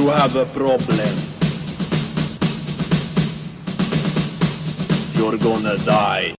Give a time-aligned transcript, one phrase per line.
[0.00, 1.12] You have a problem.
[5.14, 6.34] You're gonna die.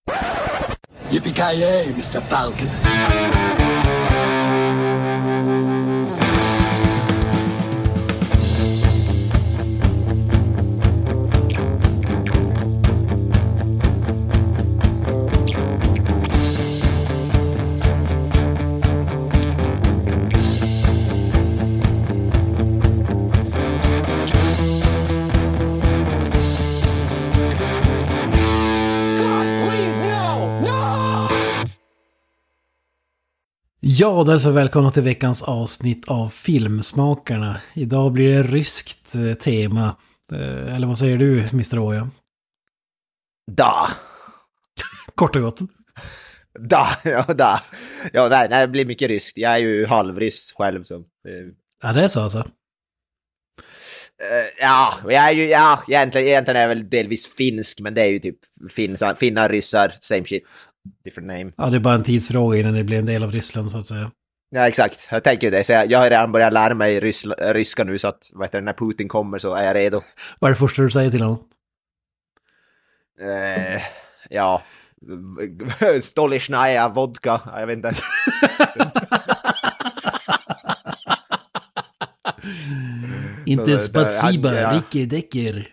[1.12, 2.20] Yippee-ki-yay, Mr.
[2.24, 3.91] Falcon.
[33.98, 37.60] Ja, då är så välkomna till veckans avsnitt av Filmsmakarna.
[37.74, 39.96] Idag blir det ryskt eh, tema.
[40.32, 41.78] Eh, Eller vad säger du, Mr.
[41.78, 42.10] Oja?
[43.52, 43.88] Da!
[45.14, 45.58] Kort och gott.
[46.58, 46.86] Da!
[47.04, 47.60] Ja, da!
[48.12, 49.38] Ja, nej, nej, det blir mycket ryskt.
[49.38, 50.94] Jag är ju halvryss själv så...
[50.96, 51.02] eh,
[51.82, 52.48] Ja, det är så alltså.
[54.60, 58.06] ja, jag är ju, ja, egentligen, egentligen är jag väl delvis finsk, men det är
[58.06, 58.38] ju typ
[59.18, 60.71] finnar ryssar, same shit.
[61.04, 61.52] Different name.
[61.56, 63.86] Ja, det är bara en tidsfråga innan det blir en del av Ryssland så att
[63.86, 64.10] säga.
[64.50, 65.08] Ja, exakt.
[65.10, 65.64] Jag tänker det.
[65.64, 68.58] Så jag, jag har redan börjat lära mig ryssla, ryska nu, så att vad heter
[68.58, 70.00] det, när Putin kommer så är jag redo.
[70.38, 71.44] Vad är det första du säger till honom?
[73.20, 73.82] Eh,
[74.30, 74.62] ja...
[76.02, 77.92] Stolichnaya vodka, jag vet inte.
[83.46, 84.72] Inte spatsiba, ja.
[84.72, 85.68] Ricke Decker.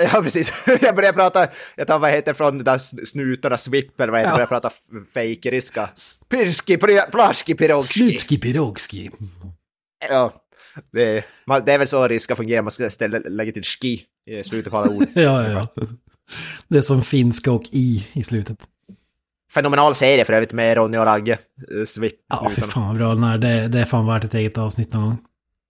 [0.12, 0.52] Ja, precis.
[0.82, 4.20] Jag börjar prata, jag tar vad heter från de där sn- snutarna, Swip eller vad
[4.20, 4.36] heter Ja.
[4.36, 5.88] börjar prata f- fejkryska.
[6.28, 6.76] Pirski,
[7.12, 7.98] plaski, pirogski.
[7.98, 9.10] Slutski Pirogski.
[10.08, 10.32] Ja,
[10.92, 14.02] det, är- man, det är väl så ryska fungerar, man ska ställa, lägga till ski
[14.30, 15.06] i slutet på alla ord.
[15.14, 15.86] Ja, ja, ja.
[16.68, 18.58] Det är som finska och i i slutet.
[19.52, 21.38] Fenomenal serie för övrigt med Ronny och Ragge,
[21.78, 22.72] eh, Swip, Ja, för snutarna.
[22.72, 23.38] fan vad bra den är.
[23.38, 25.18] Det, det är fan värt ett eget avsnitt någon gång.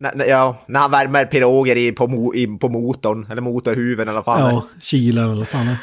[0.04, 4.40] N- n- ja, när han värmer piroger i, på, i, på motorn, eller motorhuven fan
[4.40, 4.52] det är.
[4.52, 5.76] Ja, kylan eller vad fan är.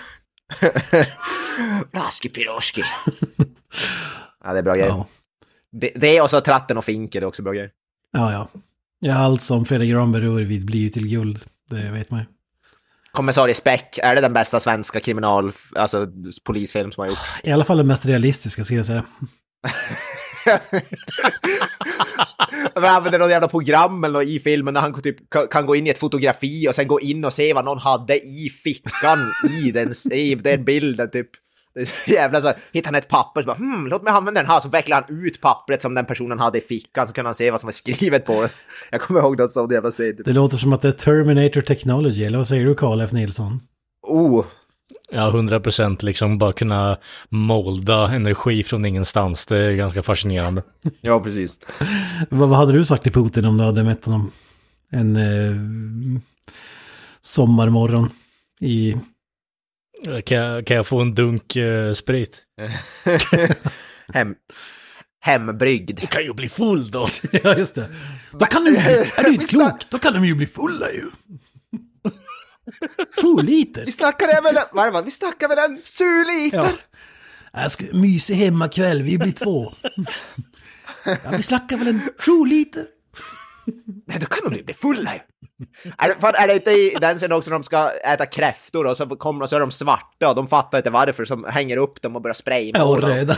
[1.91, 2.83] Plaski, pirogski.
[4.43, 4.87] ja, det är bra grejer.
[4.87, 5.05] Ja.
[5.71, 7.69] Det, det och så tratten och finken, det är också bra grejer.
[8.11, 8.47] Ja, ja.
[8.99, 11.39] Ja, allt som Fredrik Granberg rör vid blir ju till guld.
[11.69, 12.25] Det vet man ju.
[13.11, 16.07] Kommissarie Speck, är det den bästa svenska kriminal, alltså
[16.43, 17.19] polisfilm som har gjort?
[17.43, 19.03] I alla fall det mest realistiska ska jag säga.
[22.75, 25.17] Man använder något jävla program eller i filmen när han kan typ
[25.51, 28.15] kan- gå in i ett fotografi och sen gå in och se vad någon hade
[28.15, 29.17] i fickan
[29.59, 31.27] i den, i den bilden typ.
[31.73, 34.49] Det är Jävla så hittar han ett papper så bara hmm, låt mig använda den
[34.49, 37.35] här så vecklar han ut pappret som den personen hade i fickan så kan han
[37.35, 38.49] se vad som är skrivet på det.
[38.91, 40.17] Jag kommer ihåg något sånt jävla scen.
[40.17, 40.25] Typ.
[40.25, 43.11] Det låter som att det är Terminator Technology, eller vad säger du Carl F.
[43.11, 43.59] Nilsson?
[44.07, 44.45] Oh,
[45.11, 46.97] Ja, 100 procent liksom bara kunna
[47.29, 49.45] molda energi från ingenstans.
[49.45, 50.63] Det är ganska fascinerande.
[51.01, 51.55] ja precis.
[52.29, 54.31] Vad, vad hade du sagt till Putin om du hade mätt honom
[54.91, 56.21] en eh,
[57.21, 58.09] sommarmorgon
[58.59, 58.95] i...
[60.25, 62.41] Kan jag, kan jag få en dunk eh, sprit?
[64.13, 64.35] Hem,
[65.19, 66.09] hembryggd.
[66.09, 67.07] kan ju bli full då.
[67.31, 67.89] ja, just det.
[68.31, 71.05] Då kan de ju, är du inte klok, då kan de ju bli fulla ju.
[73.21, 73.85] Sju liter.
[73.85, 75.01] Vi snackar även, vad är det, va?
[75.01, 76.57] vi snackar väl en surliter?
[76.57, 77.61] Ja.
[77.61, 79.73] Jag ska mysig hemma kväll, vi blir två.
[81.05, 82.85] Ja, vi snackar väl en sju liter.
[84.05, 85.19] Nej, då kan de bli fulla ju.
[85.97, 88.97] Är, fan, är det inte i den scenen också när de ska äta kräftor och
[88.97, 92.01] så kommer de så är de svarta och de fattar inte varför som hänger upp
[92.01, 93.37] dem och börjar spraya Ja, och röda.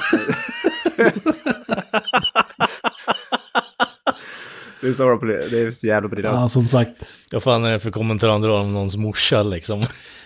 [4.82, 6.36] Det är så, de- det är så jävla briljant.
[6.36, 6.92] Ja, som sagt.
[7.32, 9.82] Vad fan är det för kommentar han drar om någons morsa liksom?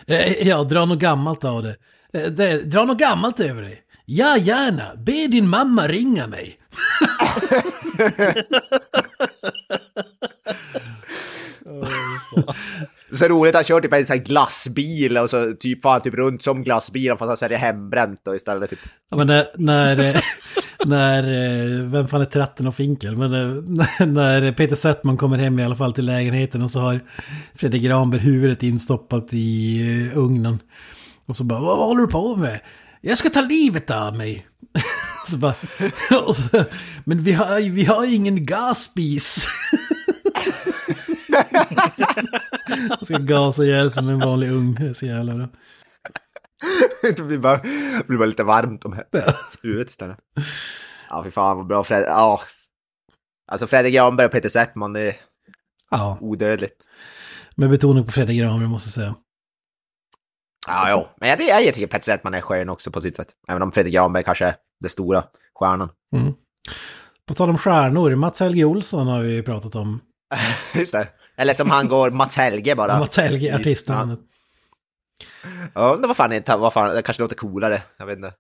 [0.08, 1.76] Eh, Ja, dra något gammalt av det.
[2.14, 2.72] Eh, det.
[2.72, 3.78] Dra något gammalt över det.
[4.06, 4.92] Ja, gärna.
[4.98, 6.58] Be din mamma ringa mig.
[13.16, 16.42] Så roligt, han kör typ en sån här glassbil och så typ far typ runt
[16.42, 18.70] som glassbilen fast han säljer hembränt då istället.
[18.70, 18.80] Typ.
[19.12, 20.22] Ja, men när, när, eh,
[20.86, 23.18] när, eh, vem fan är Tratten och Finkel?
[23.18, 26.80] Men när- eh, när Peter Settman kommer hem i alla fall till lägenheten och så
[26.80, 27.00] har
[27.56, 30.60] Fredrik Granberg huvudet instoppat i ugnen.
[31.26, 32.60] Och så bara, vad håller du på med?
[33.02, 34.46] Jag ska ta livet av mig.
[35.28, 35.54] så bara,
[36.28, 36.64] och så,
[37.04, 39.48] men vi har, vi har ju ingen gasspis.
[42.90, 44.74] Jag ska gasa ihjäl som en vanlig ung.
[44.76, 45.48] Det är så jävla bra.
[47.16, 47.58] det blir bara,
[47.98, 49.00] det blir bara lite varmt om
[49.64, 50.18] huvudet istället.
[51.10, 52.04] Ja, fy fan vad bra Fred.
[52.08, 52.42] Ja.
[53.52, 55.16] Alltså Fredrik Granberg och Peter Settman, det är
[55.92, 56.84] Ja, odödligt.
[57.56, 59.16] med betoning på Fredrik Granberg måste jag säga.
[60.68, 61.08] Ja, jo.
[61.20, 63.28] Men jag, jag, jag tycker Peter Settman är skön också på sitt sätt.
[63.48, 65.24] Även om Fredrik Granberg kanske är den stora
[65.60, 65.90] stjärnan.
[66.16, 66.34] Mm.
[67.28, 70.02] På tal om stjärnor, Mats Helge Olsson har vi pratat om.
[70.76, 71.08] Just det.
[71.36, 73.00] Eller som han går, Mats Helge bara.
[73.00, 74.20] Mats Helge, artistnamnet.
[75.76, 77.82] Ja, det var fan inte, vad fan, det kanske låter coolare.
[77.98, 78.34] Jag vet inte.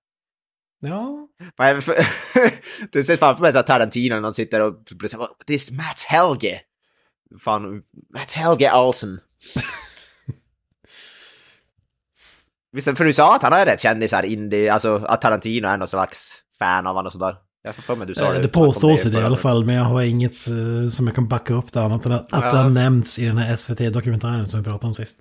[0.80, 1.95] Ja, är det för-
[2.92, 4.74] Du ser framför mig att Tarantino när någon sitter och
[5.10, 6.62] säger This Mats Helge.
[7.40, 9.19] Fan, Mats Helge Olsen.
[12.72, 15.88] Visst, för du sa att han är rätt kändisar, indie, alltså att Tarantino är någon
[15.88, 17.36] slags fan av honom och sådär.
[17.63, 18.39] Jag får för mig du sa Eh, det.
[18.42, 21.27] det påstås ju det i alla fall, men jag har inget eh, som jag kan
[21.27, 22.38] backa upp det annat än att, Ja.
[22.39, 25.15] det har nämnts i den här SVT-dokumentären som vi pratade om sist.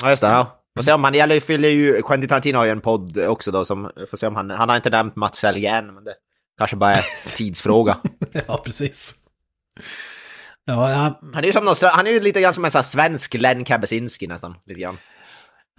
[0.00, 0.28] Ja, just det.
[0.28, 0.60] Ja.
[0.76, 3.64] Får se om han, eller fyller ju, Quentin Tarantino har ju en podd också då
[3.64, 6.14] som, får se om han, han har inte nämnt Mats Helge än, men det
[6.58, 7.04] kanske bara är
[7.36, 7.96] tidsfråga.
[8.46, 9.14] ja, precis.
[10.64, 12.78] Ja, ja, Han är ju som någon, han är ju lite grann som en sån
[12.78, 14.98] här svensk Len Kabesinski nästan, lite grann.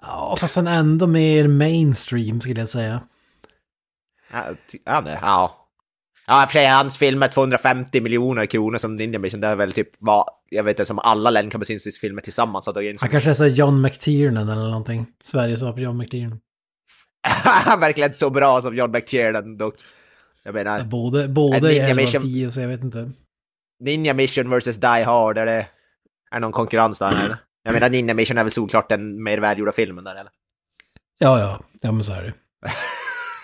[0.02, 3.02] ja, fast han är ändå mer mainstream skulle jag säga.
[4.34, 4.44] Ja,
[4.86, 5.65] ja, det, ja.
[6.28, 9.48] Ja, i och för sig, hans film är 250 miljoner kronor som Ninja Mission, det
[9.48, 12.90] är väl typ vad, jag vet inte, som alla Len Kabesinskis filmer tillsammans har dragit
[12.92, 12.98] in.
[13.02, 15.06] Han kanske är så John McTiernan eller någonting.
[15.24, 16.40] Sveriges svar på John McTiernan.
[17.66, 19.76] Han verkligen så bra som John McTiernan dock.
[20.44, 23.12] Jag menar, Både, både Ninja 11 av Mission- 10 så jag vet inte.
[23.80, 25.68] Ninja Mission vs Die Hard, är det
[26.32, 27.38] är någon konkurrens där eller?
[27.64, 30.32] Jag menar Ninja Mission är väl solklart den mer välgjorda filmen där eller?
[31.20, 32.34] Ja, ja, ja men så är det.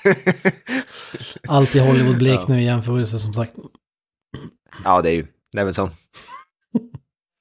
[1.48, 3.54] Allt i Hollywood bleknar i jämförelse som sagt.
[4.84, 5.90] ja, det är ju, det är väl så.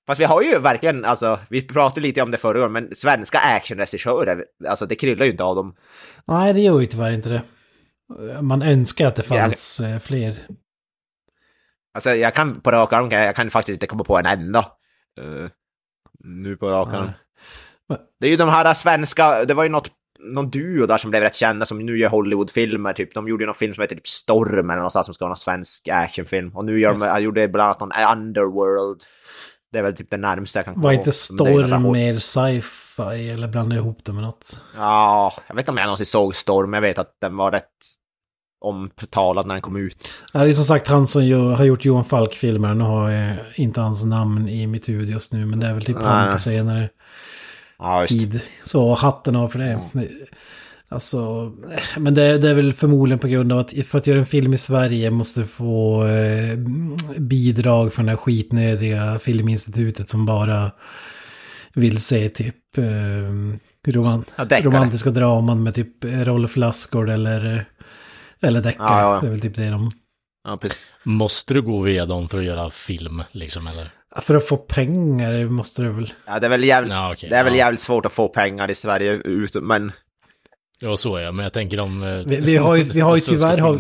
[0.07, 3.39] Fast vi har ju verkligen, alltså, vi pratade lite om det förra året, men svenska
[3.39, 5.77] actionregissörer, alltså det kryllar ju inte av dem.
[6.25, 7.43] Nej, det gör ju tyvärr inte det.
[8.43, 10.39] Man önskar att det fanns eh, fler.
[11.95, 14.59] Alltså jag kan på rak arm, jag, jag kan faktiskt inte komma på en enda.
[15.21, 15.51] Eh,
[16.25, 17.11] nu på rak arm.
[18.21, 19.91] Det är ju de här svenska, det var ju något,
[20.23, 23.15] någon duo där som blev rätt kända som nu gör Hollywoodfilmer, typ.
[23.15, 25.37] De gjorde ju någon film som heter typ Storm eller någonstans som ska vara någon
[25.37, 26.57] svensk actionfilm.
[26.57, 29.03] Och nu gör de, jag gjorde bland annat någon Underworld.
[29.73, 33.49] Det är väl typ det närmsta jag kan komma Var inte Storm mer sci-fi eller
[33.49, 34.61] blandade ihop det med något?
[34.77, 37.67] Ja, jag vet inte om jag någonsin såg Storm, jag vet att den var rätt
[38.61, 40.25] omtalad när den kom ut.
[40.33, 42.75] Det är som sagt han som ju, har gjort Johan Falk-filmer.
[42.75, 45.85] Nu har jag inte hans namn i mitt huvud just nu, men det är väl
[45.85, 46.89] typ Nej, han på senare
[47.81, 48.41] Ja, tid.
[48.65, 49.81] Så hatten av för det.
[50.93, 51.53] Alltså,
[51.97, 54.55] men det, det är väl förmodligen på grund av att för att göra en film
[54.55, 56.59] i Sverige måste du få eh,
[57.19, 60.71] bidrag från det här skitnödiga filminstitutet som bara
[61.75, 67.65] vill se typ eh, roman, Ja, romantiska draman med typ Rolf Lassgård eller,
[68.41, 69.01] eller deckare.
[69.03, 69.21] Ja, ja.
[69.21, 69.91] Det är väl typ det de...
[70.45, 70.79] Ja, precis.
[71.03, 73.91] Måste du gå via dem för att göra film, liksom, eller?
[74.17, 76.13] För att få pengar måste du väl...
[76.27, 77.59] Ja, det är väl jävligt, Ja, okej, det är väl ja.
[77.59, 79.93] jävligt svårt att få pengar i Sverige, ut, men...
[80.83, 82.03] Ja, så är jag, men jag tänker om...
[82.03, 83.59] eh, Vi, vi har ju, vi har ju tyvärr...
[83.59, 83.77] Har,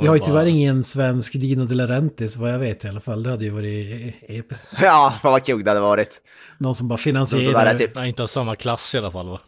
[0.00, 3.00] vi har ju bara- tyvärr ingen svensk Dino De Laurentiis vad jag vet i alla
[3.00, 3.22] fall.
[3.22, 4.66] Det hade ju varit episkt.
[4.82, 6.20] Ja, fan vad kul det hade varit.
[6.58, 7.78] Någon som bara finansierar.
[7.78, 7.94] typ...
[7.94, 9.40] Nej, inte av samma klass i alla fall, va?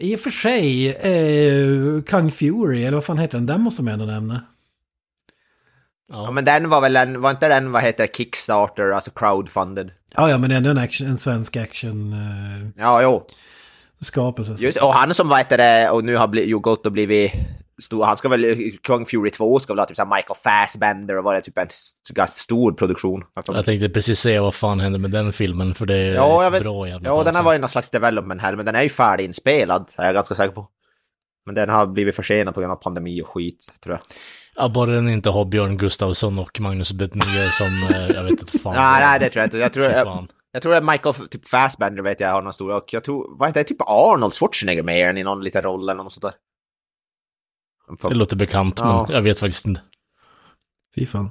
[0.00, 3.46] I och för sig, eh, Kung Fury, eller vad fan heter den?
[3.46, 4.40] Den måste man ändå nämna.
[6.08, 9.90] Ja, men den var väl en, var inte den, vad heter det, Kickstarter, alltså crowdfunded?
[10.16, 13.26] Ja, ja, men ändå en, action, en svensk action eh, Ja, jo.
[14.00, 14.56] skapelse.
[14.56, 16.92] så- Just, och han som, vad heter det, och nu har bli, ju gått och
[16.92, 17.32] blivit
[17.82, 21.18] stor, han ska väl, Kung Fury 2 ska väl ha typ så här Michael Fassbender
[21.18, 21.68] och vara typ en
[22.10, 23.24] ganska stor produktion.
[23.46, 26.50] Jag tänkte precis säga vad fan hände med den filmen, för det är Ja, jag
[26.50, 26.62] vet.
[26.62, 29.90] bra jävla Ja, den har varit någon slags development här, men den är ju färdiginspelad,
[29.96, 30.68] är jag ganska säker på.
[31.46, 34.00] Men den har blivit försenad på grund av pandemi och skit, tror jag.
[34.56, 38.58] Ja, bara den inte har Björn Gustafsson och Magnus Bettner som, eh, jag vet inte
[38.58, 38.74] fan.
[38.74, 39.58] Nej, nej, det tror jag inte.
[39.58, 40.28] Jag tror, jag, fan.
[40.52, 43.48] jag tror att Michael typ Fassbender vet jag har någon stor, och jag tror, vad
[43.48, 46.34] heter det, typ Arnold Schwarzenegger med i någon liten roll eller något sånt där.
[48.08, 49.04] Det låter bekant, Ja.
[49.06, 49.80] men jag vet faktiskt inte.
[50.94, 51.30] Fy fan.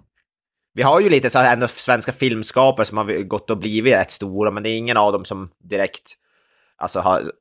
[0.73, 4.11] Vi har ju lite så här ändå svenska filmskapare som har gått och blivit rätt
[4.11, 6.13] stora, men det är ingen av dem som direkt
[6.77, 7.31] alltså, har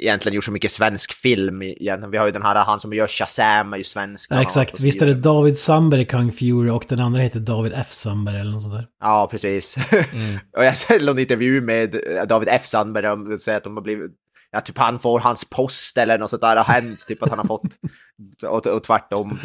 [0.00, 1.62] egentligen gjort så mycket svensk film.
[1.62, 2.10] Igen.
[2.10, 4.30] Vi har ju den här, han som gör Shazam är ju svensk.
[4.30, 7.72] Ja, exakt, visst är det David Sandberg i Kung Fury och den andra heter David
[7.76, 7.88] F.
[7.92, 8.86] Sandberg eller något sånt där.
[9.00, 9.76] Ja, precis.
[10.12, 10.38] Mm.
[10.56, 12.66] och jag såg någon intervju med David F.
[12.66, 14.10] Sandberg de säger att de har blivit
[14.50, 17.38] Ja, typ han får hans post eller något sånt där har hänt, typ att han
[17.38, 17.62] har fått,
[18.46, 19.38] och, och tvärtom.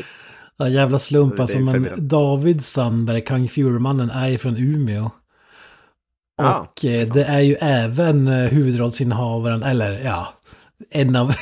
[0.57, 2.07] Ja, jävla slump alltså, men.
[2.07, 5.11] David Sandberg, Kung Fury-mannen, är ju från Umeå.
[6.41, 10.27] Och eh, det är ju även eh, huvudrollsinnehavaren, eller ja,
[10.89, 11.34] en av,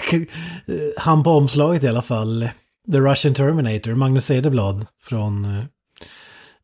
[0.98, 2.50] han på omslaget i alla fall,
[2.92, 5.63] The Russian Terminator, Magnus Cederblad från eh,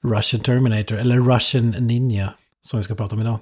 [0.04, 3.40] Russian Terminator, eller Russian Ninja, som vi ska prata om idag.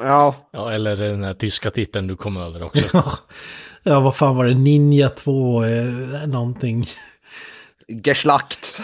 [0.00, 2.84] Ja, Ja, eller den här tyska titeln du kom över också.
[3.82, 6.86] ja, vad fan var det, Ninja 2, eh, någonting.
[7.88, 8.80] Geschlacht.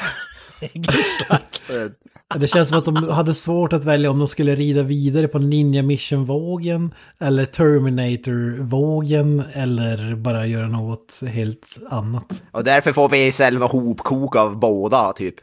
[2.36, 5.38] Det känns som att de hade svårt att välja om de skulle rida vidare på
[5.38, 12.42] Ninja Mission-vågen eller Terminator-vågen eller bara göra något helt annat.
[12.50, 15.34] Och därför får vi själva hopkok av båda, typ.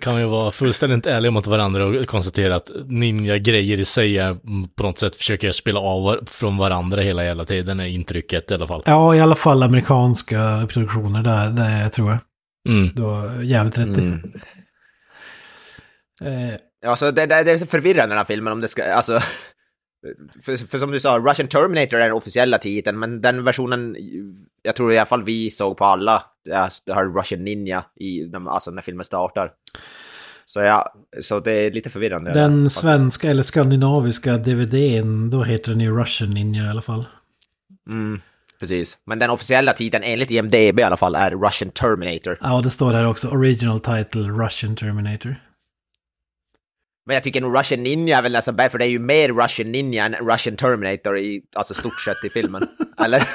[0.00, 4.36] Kan vi vara fullständigt ärliga mot varandra och konstatera att ninja-grejer i sig är
[4.76, 8.66] på något sätt försöker spela av från varandra hela jävla tiden, är intrycket i alla
[8.66, 8.82] fall.
[8.86, 12.18] Ja, i alla fall amerikanska produktioner där, det tror jag.
[12.68, 12.90] Mm.
[12.94, 14.00] Du har jävligt rätt i.
[14.00, 14.32] Mm.
[16.20, 19.20] Eh, Alltså det, det, det är förvirrande den här filmen om det ska, alltså...
[20.42, 23.96] För, för som du sa, Russian Terminator är den officiella titeln, men den versionen,
[24.62, 26.22] jag tror i alla fall vi såg på alla,
[26.86, 29.50] det har Russian Ninja i, alltså när filmen startar.
[30.44, 32.32] Så ja, så det är lite förvirrande.
[32.32, 32.80] den faktiskt.
[32.80, 37.04] svenska eller skandinaviska DVDn, då heter den ju Russian Ninja i alla fall.
[37.88, 38.20] Mm,
[38.60, 38.98] precis.
[39.04, 42.38] Men den officiella titeln enligt IMDB i alla fall är Russian Terminator.
[42.40, 45.36] Ja, det står här också, original title Russian Terminator.
[47.06, 49.32] Men jag tycker nog Russian Ninja är väl nästan bättre, för det är ju mer
[49.32, 52.68] Russian Ninja än Russian Terminator i, alltså stort sett i filmen.
[53.04, 53.28] Eller?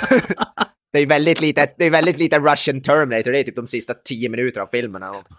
[0.93, 3.93] det är väldigt lite, det är väldigt lite Russian Terminator, det är typ de sista
[3.93, 5.29] tio minuterna av filmen eller något.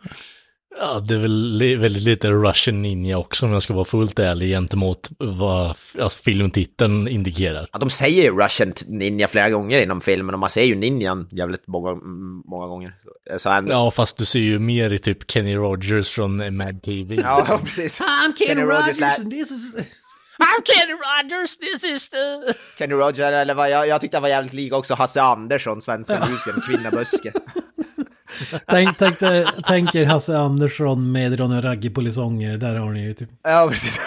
[0.79, 4.19] Ja, det är väl li- väldigt lite Russian Ninja också om jag ska vara fullt
[4.19, 7.69] ärlig gentemot vad alltså, filmtiteln indikerar.
[7.73, 11.29] Ja, de säger ju Russian Ninja flera gånger inom filmen och man ser ju ninjan
[11.31, 11.95] jävligt många,
[12.51, 12.95] många gånger.
[13.39, 17.15] Så, han, Ja, fast du ser ju mer i typ Kenny Rogers från Mad TV.
[17.25, 18.01] ja, precis.
[18.01, 19.75] I'm Kenny, Kenny Rogers Rogers and this is...
[20.39, 22.55] I'm Kenny Rogers, this is the...
[22.79, 26.27] Kenny Rogers, eller vad, jag, jag tyckte han var jävligt lik också Hasse Andersson, svenska
[26.31, 27.33] musikern, Kvinnaböske.
[28.67, 29.19] Tänk, tänk,
[29.67, 33.29] tänk er Hasse Andersson med Ronny Ragge-polisonger, där har ni ju typ.
[33.43, 34.01] Ja, precis.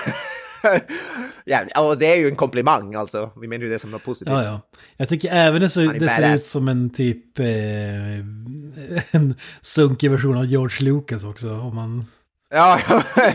[1.46, 1.78] Jävligt.
[1.78, 3.32] Och det är ju en komplimang alltså.
[3.42, 4.34] Vi menar ju det som något positivt.
[4.34, 4.62] Ja, ja.
[4.98, 7.40] Jag tycker även det, så, det ser ut som en typ...
[7.40, 7.46] Eh,
[9.12, 12.06] en sunkig version av George Lucas också, om man...
[12.54, 12.80] Ja,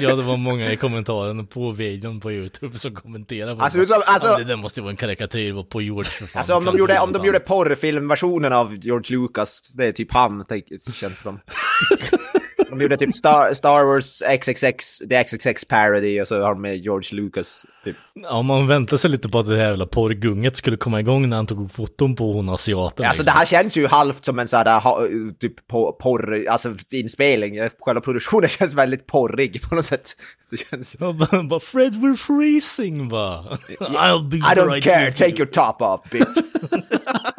[0.00, 0.17] ja.
[0.17, 3.87] Det var många i kommentarerna på videon på YouTube som kommenterade på Alltså, det.
[3.87, 6.40] som- alltså- det där måste vara en karikatyr på George för fan.
[6.40, 10.45] Alltså om de gjorde, om de gjorde porrfilmversionen av George Lucas, det är typ han,
[10.49, 11.40] tänk- känns det som.
[12.71, 16.77] De gjorde typ Star, Star Wars XXX, The XXX Parody och så har de med
[16.77, 17.67] George Lucas.
[17.85, 17.97] Typ.
[18.15, 21.37] Ja, man väntar sig lite på att det här jävla porrgunget skulle komma igång när
[21.37, 23.07] han tog foton på hon asiaten.
[23.07, 27.69] Alltså det här känns ju halvt som en sån här typ porr, alltså inspelning.
[27.81, 30.11] Själva produktionen känns väldigt porrig på något sätt.
[30.50, 30.97] Det känns...
[30.99, 33.59] Bara, Fred, we're freezing va?
[33.81, 36.29] I'll be I don't right care, take you." your top off bitch.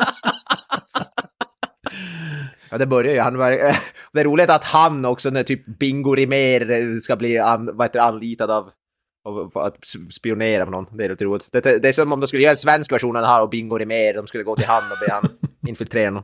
[2.71, 3.19] Ja, det börjar ju.
[3.19, 3.51] Han var,
[4.13, 7.99] det är roligt att han också, när typ Bingo Rimér ska bli an, vad heter,
[7.99, 8.69] anlitad av,
[9.25, 9.75] av att
[10.11, 10.97] spionera på någon.
[10.97, 11.47] Det är lite roligt.
[11.51, 13.49] Det, det är som om de skulle göra en svensk version av det här och
[13.49, 15.29] Bingo Rimér, de skulle gå till han och be han
[15.67, 16.23] infiltrera någon.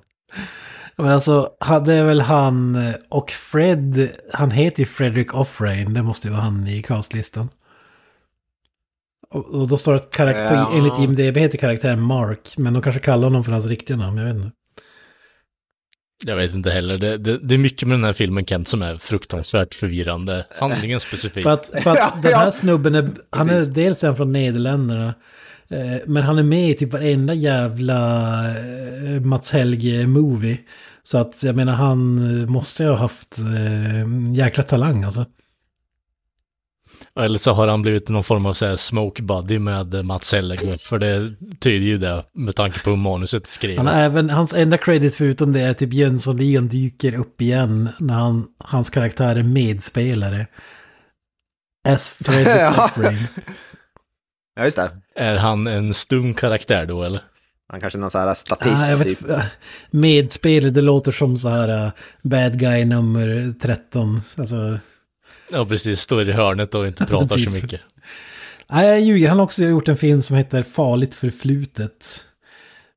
[0.95, 6.27] Men alltså, är väl han eh, och Fred, han heter ju Fredrik Offrain, det måste
[6.27, 7.49] ju vara han i castlistan.
[9.29, 10.71] Och, och då står det att karaktär, Ja.
[10.73, 14.25] enligt IMDB heter karaktären Mark, men de kanske kallar honom för hans riktiga namn, jag
[14.25, 14.51] vet inte.
[16.25, 16.97] Jag vet inte heller.
[16.97, 20.45] Det, det, det är mycket med den här filmen Kent som är fruktansvärt förvirrande.
[20.59, 21.43] Handlingen specifikt.
[21.43, 25.13] För att, för att den här snubben är, han är dels är han från Nederländerna,
[25.69, 30.57] eh, men han är med i typ varenda jävla eh, Mats Helge-movie.
[31.03, 35.25] Så att jag menar han måste ju ha haft eh, jäkla talang alltså.
[37.19, 40.33] Eller så har han blivit någon form av så här smoke buddy med eh, Mats
[40.33, 40.77] Helge.
[40.77, 43.77] För det tyder ju det med tanke på hur manuset är skrivet.
[43.77, 48.47] Han även, hans enda credit förutom det är typ Jönssonligan dyker upp igen när han,
[48.59, 50.47] hans karaktär är medspelare.
[51.87, 52.91] As Fredrik Ja.
[54.55, 54.91] Ja, just det.
[55.15, 57.21] Är han en stum karaktär då eller?
[57.69, 58.91] Han kanske är någon sån här statist.
[58.91, 59.19] Ah, typ.
[59.91, 64.21] medspelare, det låter som så här äh, bad guy nummer 13.
[64.35, 64.79] Alltså,
[65.51, 67.49] Ja precis, står i hörnet och inte pratar så Typ.
[67.49, 67.81] mycket.
[68.67, 69.29] nej, jag ljuger.
[69.29, 72.23] Han har också gjort en film som heter Farligt förflutet.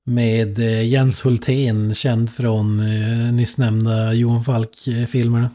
[0.04, 5.50] Med eh, Jens Hultén, känd från eh, nyss nämnda Johan Falk-filmerna.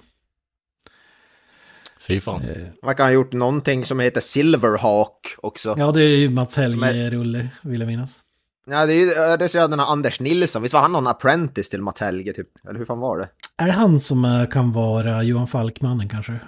[1.99, 2.43] Fy fan.
[2.83, 5.75] Man kan ha gjort någonting som heter Silverhawk också.
[5.77, 8.19] Ja, det är ju Mats Helge-rulle, vill jag minnas.
[8.67, 9.05] Ja, det är ju
[9.37, 10.61] det är så den här Anders Nilsson.
[10.61, 12.47] Visst var han någon apprentice till Matt Helge typ?
[12.69, 13.29] Eller hur fan var det?
[13.57, 16.39] Är det han som eh, kan vara Johan Falkmannen kanske?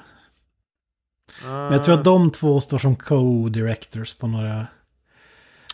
[1.46, 4.68] Men jag tror att de två står som co-directors på några...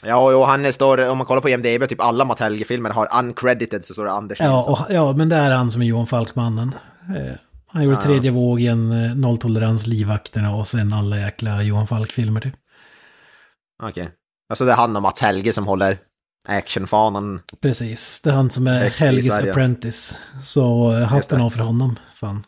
[0.06, 3.86] Ja, och han står, om man kollar på IMDB, typ alla Matt Helge-filmer har uncredited
[3.86, 4.74] så står det Anders Ja, Nilsson.
[4.74, 6.76] och, ja, men det är han som är Johan Falkmannen.
[7.18, 7.34] Eh,
[7.68, 8.04] han gjorde Ja.
[8.04, 12.54] tredje vågen, eh, Nolltolerans, Livvakterna och sen alla jäkla Johan Falk-filmer typ.
[13.84, 14.10] Okej.
[14.50, 15.98] Alltså det är han och Mats Helge som håller
[16.48, 17.40] actionfanan.
[17.62, 20.20] Precis, det är han som är Helges apprentice.
[20.44, 22.44] Så eh, hatten av för honom, fan.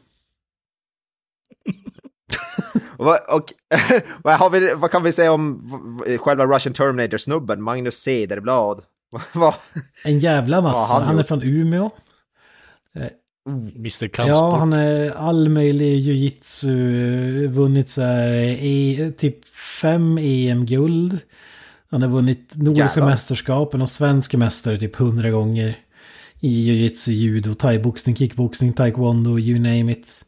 [2.98, 3.54] Och, vad- och
[4.24, 5.62] vad, har vi, vad kan vi säga om
[6.20, 8.82] själva Russian Terminator-snubben, Magnus Cederblad?
[10.06, 10.94] En jävla massa.
[10.94, 11.90] Han han är från Umeå.
[13.76, 14.08] Mr.
[14.08, 14.28] Kampsport.
[14.28, 18.28] Ja, han är all möjlig jujitsu, vunnit så här,
[18.60, 19.46] e, typ
[19.82, 21.20] fem EM-guld.
[21.92, 23.06] Han har vunnit nordiska Jävlar.
[23.06, 25.78] mästerskapen och svenska mästare typ hundra gånger.
[26.40, 30.22] I jujitsu, judo, thaiboxning, kickboxning, taekwondo, you name it.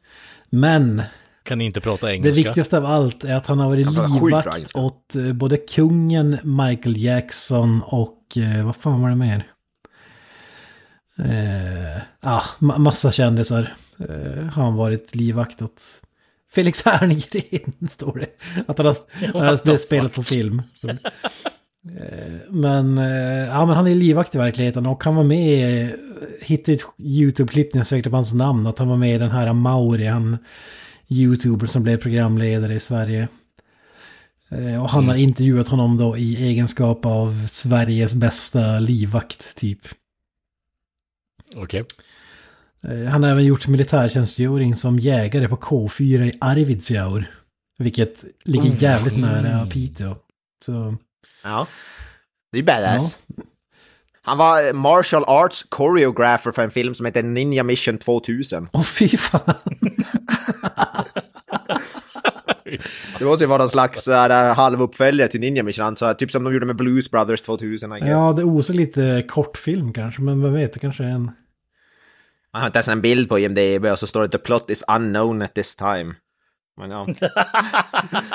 [0.49, 1.01] Men
[1.47, 2.43] Kan inte prata det engelska.
[2.43, 6.97] viktigaste av allt är att han har varit Han livvakt åt eh, både kungen, Michael
[6.97, 9.47] Jackson och eh, vad fan var det mer?
[11.19, 15.83] Eh, ah, ma- massa kändisar eh, har han varit livvakt åt.
[16.51, 18.27] Felix Herngren står det.
[18.67, 18.95] Att han har,
[19.33, 20.61] han har det spelat på film.
[20.73, 20.89] Så.
[20.89, 20.95] Eh,
[22.49, 22.97] Men,
[23.47, 25.91] ja, men han är livvakt i verkligheten och han var med,
[26.41, 29.31] hittade ett YouTube-klipp när jag sökte på hans namn, att han var med i den
[29.31, 30.37] här Mauri, han
[31.09, 33.27] YouTuber som blev programledare i Sverige.
[34.49, 39.79] Eh, Och han har intervjuat honom då i egenskap av Sveriges bästa livvakt typ.
[41.55, 41.83] Okej.
[42.83, 47.31] Eh, Han har även gjort militärtjänstgöring som jägare på K4 i Arvidsjaur.
[47.77, 50.15] Vilket ligger jävligt nära Piteå.
[50.65, 50.95] Så,
[51.43, 51.67] Ja.
[52.51, 53.17] Det är badass.
[54.27, 58.69] Han var martial arts choreographer för en film som heter Ninja Mission 2000.
[58.73, 59.53] åh fy fan.
[63.19, 64.15] Det måste ju vara någon slags uh,
[64.55, 66.19] halvuppföljare till Ninja Mission, jag.
[66.19, 68.09] Typ som de gjorde med Blues Brothers 2000, I guess.
[68.09, 71.31] Ja, det osar lite kortfilm kanske, men vem vet, det kanske är en...
[72.53, 74.83] Jag har inte ens en bild på IMDB och så står det “The plot is
[74.87, 76.13] unknown at this time”.
[76.77, 77.07] Men ja.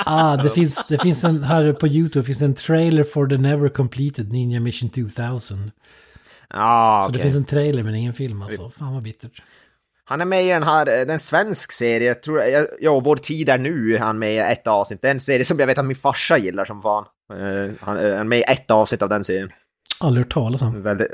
[0.06, 3.36] Ah, det finns, det finns en, här på YouTube finns det en trailer for the
[3.36, 5.70] never completed Ninja Mission 2000.
[6.48, 8.70] Ah, Så det finns en trailer men ingen film alltså.
[8.78, 9.42] Fan vad bittert.
[10.04, 12.42] Han är med i den här, eh, den svensk serie, jag tror,
[12.80, 15.02] ja, Vår tid är nu är han med i ett avsnitt.
[15.02, 17.04] Det är en serie som jag vet att min farsa gillar som fan.
[17.32, 19.50] Eh, han eh, är med i ett avsnitt av den serien.
[20.00, 20.82] Aldrig hört talas om.
[20.82, 21.08] Väldigt,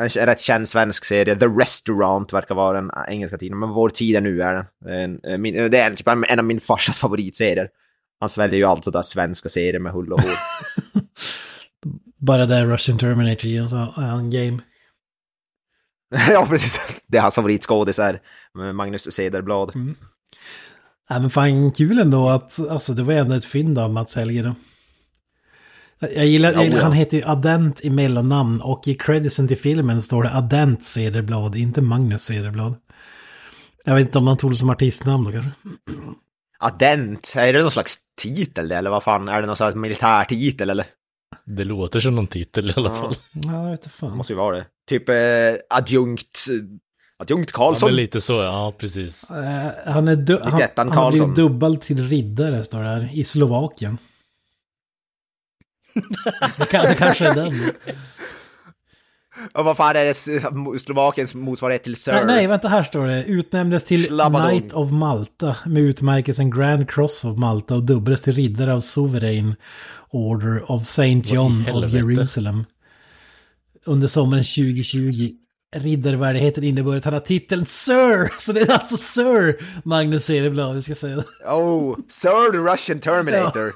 [0.00, 1.38] en rätt känd svensk serie.
[1.38, 5.20] The Restaurant verkar vara den engelska tidningen, men Vår tid är nu är den.
[5.42, 7.68] Min, det är en, typ en av min farsas favoritserier.
[8.20, 10.32] Han sväljer ju allt sådär svenska serier med hull och hår.
[12.26, 14.58] Bara där Russian Terminator en sån en game.
[16.30, 16.80] ja, precis.
[17.06, 18.20] Det är hans favoritskådis är
[18.72, 19.72] Magnus Cederblad.
[21.10, 24.42] Nej men fan kul ändå att, alltså det var ändå ett fynd av Mats Helge
[24.42, 24.54] då.
[26.14, 26.82] Jag gillar, jag gillar Ja, ja.
[26.82, 31.56] han heter ju Adent i mellannamn och i creditsen till filmen står det Adent Cederblad,
[31.56, 32.74] inte Magnus Cederblad.
[33.84, 35.50] Jag vet inte om han tog det som artistnamn då kanske.
[36.58, 40.70] Adent, är det någon slags titel det, eller vad fan, är det någon slags militärtitel
[40.70, 40.86] eller?
[41.46, 43.14] Det låter som någon titel i alla fall.
[43.34, 44.16] Ja, jag vet inte Det fan.
[44.16, 44.64] måste ju vara det.
[44.88, 45.14] Typ eh,
[45.78, 46.46] adjunkt,
[47.18, 47.86] adjunkt Ja, Karlsson.
[47.88, 49.30] men lite så, ja precis.
[49.30, 51.34] Eh, han är du- han, han har blivit Karlsson.
[51.34, 53.98] dubbad till riddare står det här, i Slovakien.
[56.58, 57.52] Det, kan, det kanske är den.
[59.52, 60.14] Och vad fan är det,
[60.78, 62.12] Slovakiens motsvarighet till Sir?
[62.12, 63.24] Nej, nej, vänta här står det.
[63.24, 64.50] Utnämndes till Slabadong.
[64.50, 69.54] Knight of Malta med utmärkelsen Grand Cross of Malta och dubblades till riddare av Sovereign
[70.10, 71.92] Order of Saint John of?
[71.92, 72.64] Jerusalem.
[73.84, 75.30] Under sommaren 2020.
[75.76, 78.30] Riddarvärdigheten innebar att han har titeln Sir.
[78.40, 79.56] Så det är alltså Sir
[79.88, 81.24] Magnus Cederblad, vi ska säga det.
[81.46, 83.72] Oh, Sir the Russian Terminator.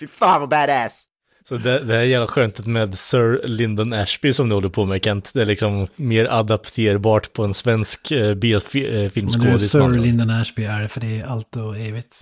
[0.00, 1.06] Fy fan vad badass.
[1.50, 4.84] Så det, det här är jävla skönt med Sir Lyndon Ashby som du håller på
[4.84, 5.30] med Kent.
[5.34, 9.70] Det är liksom mer adapterbart på en svensk eh, Men nu B-filmskådis.
[9.70, 12.20] Sir Lyndon Ashby är det, för det är allt och evigt.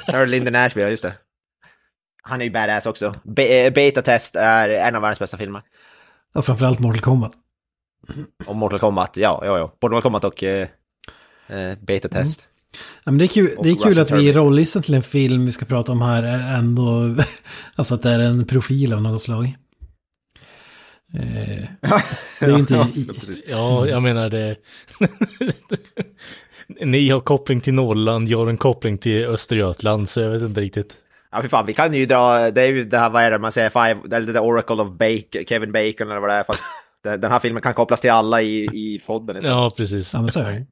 [0.10, 1.14] Sir Lyndon Ashby, ja just det.
[2.22, 3.14] Han är ju badass också.
[3.24, 5.62] Be- eh, Beta Test är en av världens bästa filmer.
[6.34, 7.32] Och framförallt Mortal Kombat.
[8.46, 9.72] Och Mortal Kombat, ja, ja, ja.
[9.82, 10.68] Mortal Kombat och eh,
[11.46, 12.48] eh, Beta Test.
[13.04, 15.46] Ja, men det är kul, det är kul att vi i rollistan till en film
[15.46, 17.14] vi ska prata om här är ändå,
[17.74, 19.56] alltså att det är en profil av något slag.
[21.14, 21.20] Eh,
[22.40, 22.86] det är ju inte ja.
[23.48, 24.56] Ja, jag menar det.
[26.84, 30.60] Ni har koppling till Norrland, jag har en koppling till Östergötland, så jag vet inte
[30.60, 30.94] riktigt.
[31.32, 33.38] Ja, fy fan, vi kan ju dra, det är ju det här, vad är det
[33.38, 36.62] man säger, five, eller the Oracle of Bacon, Kevin Bacon eller vad det är, fast
[37.04, 39.56] det- den här filmen kan kopplas till alla i, i podden istället.
[39.56, 40.12] Ja, precis.
[40.14, 40.66] ja men så är det.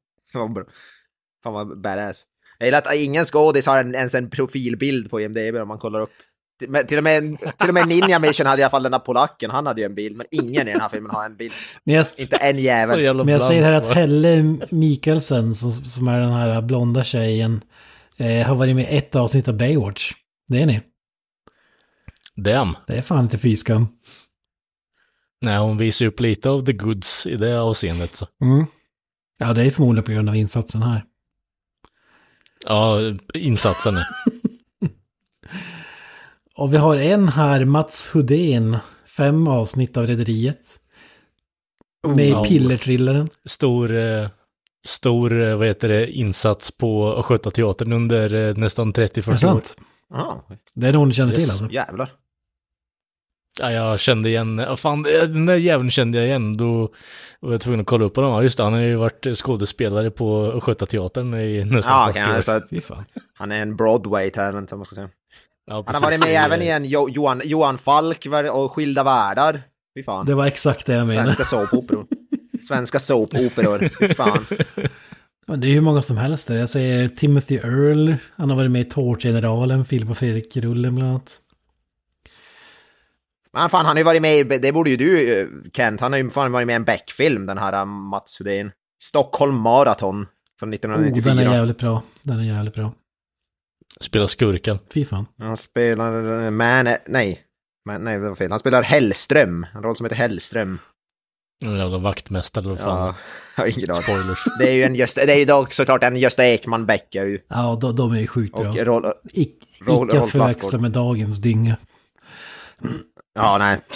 [1.45, 2.25] Fan vad badass.
[2.59, 6.01] Jag gillar att ingen skådis har en, ens en profilbild på IMDB om man kollar
[6.01, 6.11] upp.
[6.59, 7.23] Till- Men till och med,
[7.59, 9.85] till och med Ninja Mission hade i alla fall den där polacken, han hade ju
[9.85, 11.53] en bild, men ingen i den här filmen har en bild.
[11.85, 13.01] Men jag, Inte en jävel.
[13.03, 13.95] jävla men jag säger här att.
[13.95, 17.65] Helle Mikkelsen, som, som är den här blonda tjejen,
[18.17, 20.13] eh, har varit med i ett avsnitt av Baywatch.
[20.49, 20.81] Det är ni.
[22.37, 22.77] Damn.
[22.87, 23.87] Det är fan inte fyskam.
[25.41, 28.15] Nej, hon visar upp lite av the goods i det avseendet.
[28.15, 28.27] Så.
[28.45, 28.67] Mm.
[29.39, 31.05] Ja, det är förmodligen på grund av insatsen här.
[32.65, 32.99] Ja,
[33.35, 33.95] insatsen.
[36.57, 38.77] Och vi har en här, Mats Hudén,
[39.17, 40.81] fem avsnitt av Rederiet.
[42.07, 42.45] Med ja.
[42.45, 43.29] pillertrillaren.
[43.45, 44.29] Stor, eh,
[44.87, 49.63] stor, eh, vad heter det, insats på Östgötateatern under eh, nästan Är det 30-40 år.
[50.11, 51.51] Ja, Det är någon du känner till yes.
[51.51, 51.71] alltså?
[51.71, 52.11] jävlar.
[53.61, 56.93] Ja, jag kände igen, ja, fan, eh, den där jäveln kände jag igen, då
[57.41, 58.31] var jag tvungen att kolla upp honom.
[58.33, 62.31] Ja, just det, han har ju varit skådespelare på Östgötateatern i nästan Ja, 40 okay,
[62.31, 62.37] år.
[62.37, 65.09] alltså, han är en Broadway-talent, om man ska säga.
[65.67, 69.05] Ja, Han har varit med även i en jo Johan, Johan Falk var- och Skilda
[69.05, 69.63] Världar.
[69.99, 70.27] Fy fan.
[70.27, 71.33] Det var exakt det jag menade.
[71.33, 72.07] Svenska såpoperor.
[72.69, 73.89] Svenska såpoperor.
[74.01, 74.45] Fy fan.
[75.47, 76.51] Men det är hur många som helst.
[76.51, 78.15] Jag säger Timothy Earl.
[78.37, 81.41] Han har varit med i Tårtgeneralen, Filip och Fredrik-rullen bland annat.
[83.55, 86.13] Men fan, han har ju varit med i, det borde ju du eh, Kent, han
[86.13, 88.71] har ju fan varit med i en Beck-film, den här eh, Mats Hedén.
[89.03, 90.27] Stockholm Marathon
[90.61, 91.35] från Oh, 1994.
[91.35, 92.03] den är jävligt bra.
[92.23, 92.93] Den är jävligt bra.
[94.01, 94.79] Spelar skurken.
[94.95, 95.27] Fy fan.
[95.39, 96.89] Han spelar eh, Man...
[97.09, 97.41] Nej.
[97.89, 98.51] Man, nej, det var fel.
[98.51, 99.67] Han spelar Hellström.
[99.75, 100.79] En roll som heter Hellström.
[101.65, 103.15] En jävla vaktmästare eller vad fan.
[103.57, 104.03] Ja, ingen aning.
[104.03, 104.45] Spoilers.
[104.59, 107.39] Det är ju en Gösta, det är ju dock såklart en Gösta Ekman Becker.
[107.49, 108.69] Ja, de, de är ju sjukt bra.
[108.69, 111.77] Och roll, Ic- Roll- Icke förväxla med dagens dynga.
[113.35, 113.81] Ja, nej.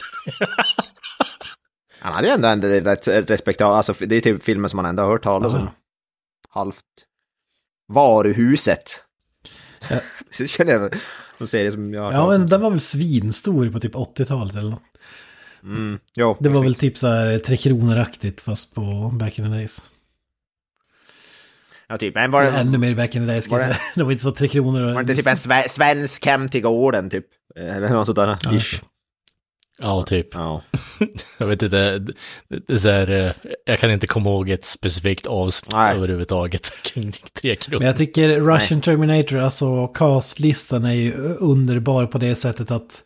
[2.01, 5.03] Han hade ju ändå en rätt respektabel, alltså det är typ filmer som man ändå
[5.03, 5.71] har hört talas om.
[6.49, 6.85] Halvt.
[7.89, 9.05] Varuhuset.
[9.91, 9.97] Ja.
[10.31, 10.95] Så känner jag
[11.39, 14.71] som serie som jag har Ja, men den var väl svinstor på typ 80-talet eller
[14.71, 14.83] något.
[15.63, 16.67] Mm, jo, Det var precis.
[16.67, 19.91] väl typ så här Tre Kronor-aktigt fast på back in the days.
[21.89, 22.15] Ja, typ.
[22.15, 23.77] Men var det, Ännu mer back in the days ska jag säga.
[23.95, 24.81] Det var inte så Tre Kronor.
[24.81, 27.27] var det inte typ en sve, svensk hem till gården typ?
[27.57, 28.27] Eller något sånt där.
[28.27, 28.61] Ja.
[29.81, 30.35] Ja, typ.
[30.35, 30.63] Ja.
[31.39, 31.99] Jag vet inte,
[32.49, 33.33] det, är så här, eh,
[33.65, 35.97] jag kan inte komma ihåg ett specifikt avsnitt Nej.
[35.97, 37.79] överhuvudtaget kring Tre Kronor.
[37.79, 43.03] Men jag tycker Russian Terminator, alltså castlistan är ju underbar på det sättet att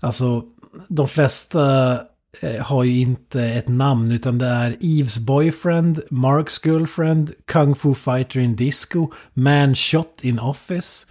[0.00, 0.42] alltså
[0.88, 1.92] de flesta
[2.40, 7.94] eh, har ju inte ett namn utan det är Eves boyfriend, Marks girlfriend, Kung Fu
[7.94, 11.06] fighter in disco, man shot in office,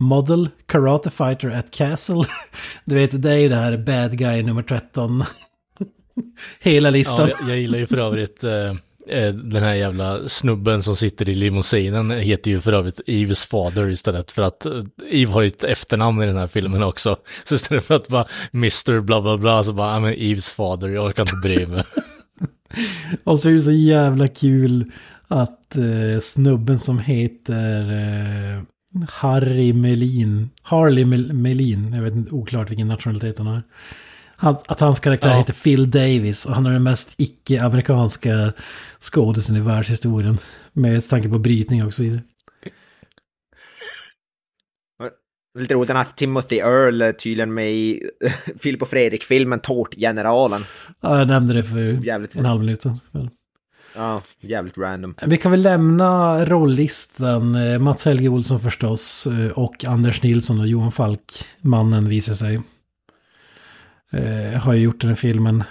[0.00, 2.24] model, karate fighter at castle.
[2.84, 5.24] Du vet, det är ju det här bad guy nummer 13.
[6.60, 7.28] Hela listan.
[7.28, 8.70] Ja, jag, jag gillar ju för övrigt eh,
[9.08, 13.90] eh, den här jävla snubben som sitter i limousinen heter ju för övrigt Eves fader
[13.90, 17.16] istället för att eh, Eve har ju ett efternamn i den här filmen också.
[17.44, 19.00] Så istället för att bara Mr.
[19.00, 21.84] bla bla bla så bara, ja men Eves fader, jag orkar inte bry mig.
[23.24, 24.92] Och så är det så jävla kul
[25.28, 28.62] att eh, snubben som heter eh,
[29.08, 33.62] Harry Melin, Harley Mel- Melin, jag vet inte, oklart vilken nationalitet han har.
[34.36, 35.38] Han, att hans karaktär Ja.
[35.38, 38.52] heter Phil Davis och han är den mest icke-amerikanska
[39.00, 40.38] skådisen i världshistorien.
[40.72, 42.22] Med tanke på brytning och så vidare.
[45.58, 48.02] Lite roligt här Timothy Earl är tydligen med i
[48.58, 50.64] Filip och Fredrik-filmen Tårtgeneralen.
[51.00, 53.00] Ja, jag nämnde det för Jävligt en halv minut sedan.
[53.94, 55.14] Ja, jävligt random.
[55.26, 57.54] Vi kan väl lämna rolllistan.
[57.54, 62.60] Eh, Mats Helge Olsson förstås eh, och Anders Nilsson och Johan Falk, mannen visar sig.
[64.12, 65.64] Eh, har ju gjort den här filmen.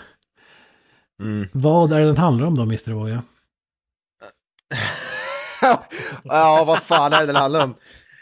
[1.20, 1.48] Mm.
[1.52, 2.92] Vad är det den handlar om då, Mr.
[2.92, 3.24] Voja?
[6.24, 7.76] ja, vad fan är det den handlar om?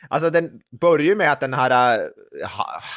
[0.09, 2.49] Alltså den börjar ju med att den här, äh,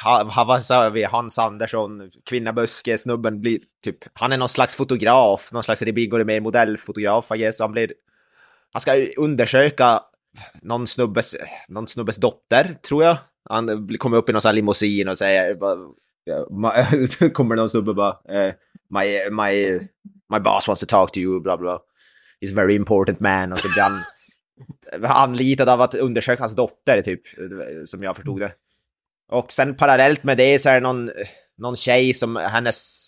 [0.03, 5.53] ha, ha, vad sa vi, Hans Andersson, kvinnaböske-snubben blir typ, han är någon slags fotograf,
[5.53, 7.93] någon slags Ribigor mer modellfotograf, I guess, så han blir,
[8.73, 10.01] han ska undersöka
[10.63, 11.37] någon snubbes,
[11.69, 13.17] någon snubbes dotter, tror jag.
[13.49, 15.57] Han kommer upp i någon sån här limousin och säger,
[17.33, 18.55] kommer någon snubbe bara, eh,
[18.91, 19.79] my, my,
[20.33, 21.81] my boss wants to talk to you, bla bla.
[22.41, 24.01] He's a very important man och så blir han
[25.03, 27.23] anlitad av att undersöka hans dotter, typ,
[27.87, 28.53] som jag förstod det.
[29.31, 31.11] Och sen parallellt med det så är det någon,
[31.59, 33.07] någon tjej som hennes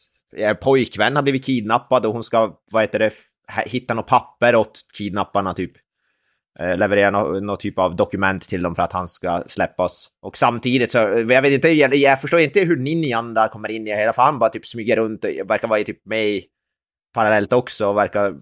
[0.60, 3.12] pojkvän har blivit kidnappad och hon ska, vad heter det,
[3.66, 5.72] hitta något papper åt kidnapparna, typ.
[6.58, 10.08] Eh, leverera någon någon typ av dokument till dem för att han ska släppas.
[10.22, 13.86] Och samtidigt så, jag vet inte, jag, jag förstår inte hur ninjan där kommer in
[13.86, 16.44] i det hela, för han bara typ smyger runt och verkar vara typ med i
[17.14, 18.34] parallellt också och verkar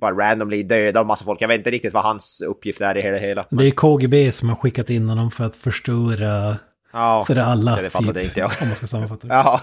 [0.00, 1.42] bara randomly döda en massa folk.
[1.42, 3.44] Jag vet inte riktigt vad hans uppgift är i det hela.
[3.50, 6.56] Det är KGB som har skickat in honom för att förstöra
[6.92, 7.76] Ja, för alla.
[7.82, 8.50] det fattade typ, inte jag.
[8.62, 9.34] Om man ska sammanfatta det.
[9.34, 9.60] Ja,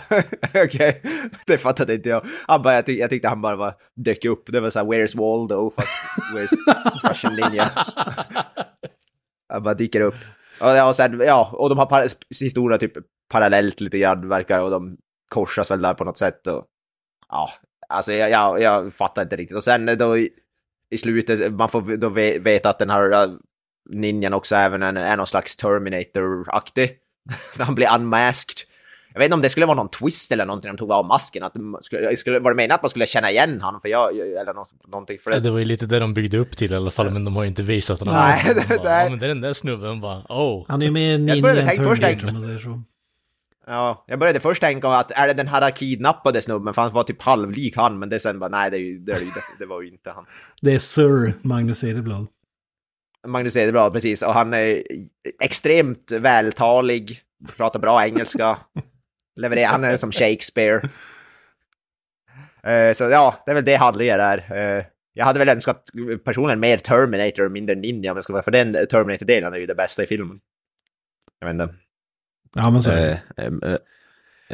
[0.63, 1.01] okej.
[1.47, 2.25] Det fattade inte jag.
[2.47, 4.43] Han bara, jag, tyck, jag tyckte han bara var, dök upp.
[4.47, 5.71] Det var så här, where's Waldo?
[5.75, 5.89] Fast
[6.35, 7.69] where's Russian Ninja?
[9.53, 10.15] Han bara dyker upp.
[10.61, 12.07] Och, ja, och, sen, ja, och de har
[12.43, 12.91] historia typ
[13.31, 14.97] parallellt lite grann verkar och de
[15.29, 16.47] korsas väl där på något sätt.
[16.47, 16.65] Och,
[17.29, 17.49] ja,
[17.93, 19.57] alltså jag, jag, jag fattar inte riktigt.
[19.57, 20.29] Och sen då i,
[20.89, 23.33] i slutet, man får då ve- veta att den här uh,
[23.89, 26.89] ninjan också även är, är någon slags Terminator-aktig.
[27.59, 28.55] Han blir unmasked.
[29.13, 31.43] Jag vet inte om det skulle vara någon twist eller någonting de tog av masken.
[31.43, 33.81] Att skulle, skulle, var det menat att man skulle känna igen han?
[33.81, 35.17] För jag, eller något, någonting.
[35.19, 37.11] För Ja, det, det var ju lite det de byggde upp till i alla fall,
[37.11, 38.13] men de har ju inte visat honom.
[38.15, 39.03] Nej, De det- bara, nej.
[39.03, 40.65] Ja, men det är den där snubben bara, oh.
[40.67, 42.01] Han är ju mer började ninja än tänka först
[43.67, 46.73] ja, jag började först tänka att är det den här kidnappade snubben?
[46.73, 47.99] För han var typ halvlik han.
[47.99, 50.25] Men det sen bara, nej det, det, ju, det var ju inte han.
[50.61, 52.27] Det är Sir Magnus Edeblad.
[53.27, 54.21] Magnus Cederblad, precis.
[54.21, 54.83] Och han är
[55.43, 57.21] extremt vältalig,
[57.57, 58.57] pratar bra engelska.
[59.35, 60.89] Levererar, han är som Shakespeare.
[62.63, 64.37] Eh, så ja, det är väl det handlingen är.
[64.77, 65.89] Uh, jag hade väl önskat
[66.23, 69.65] personen mer Terminator och mindre Ninja om jag ska vara, för den Terminator-delen är ju
[69.65, 70.39] det bästa i filmen.
[71.39, 71.82] Jag vet inte.
[72.53, 73.21] Ja, men så är det.
[73.37, 73.45] Eh,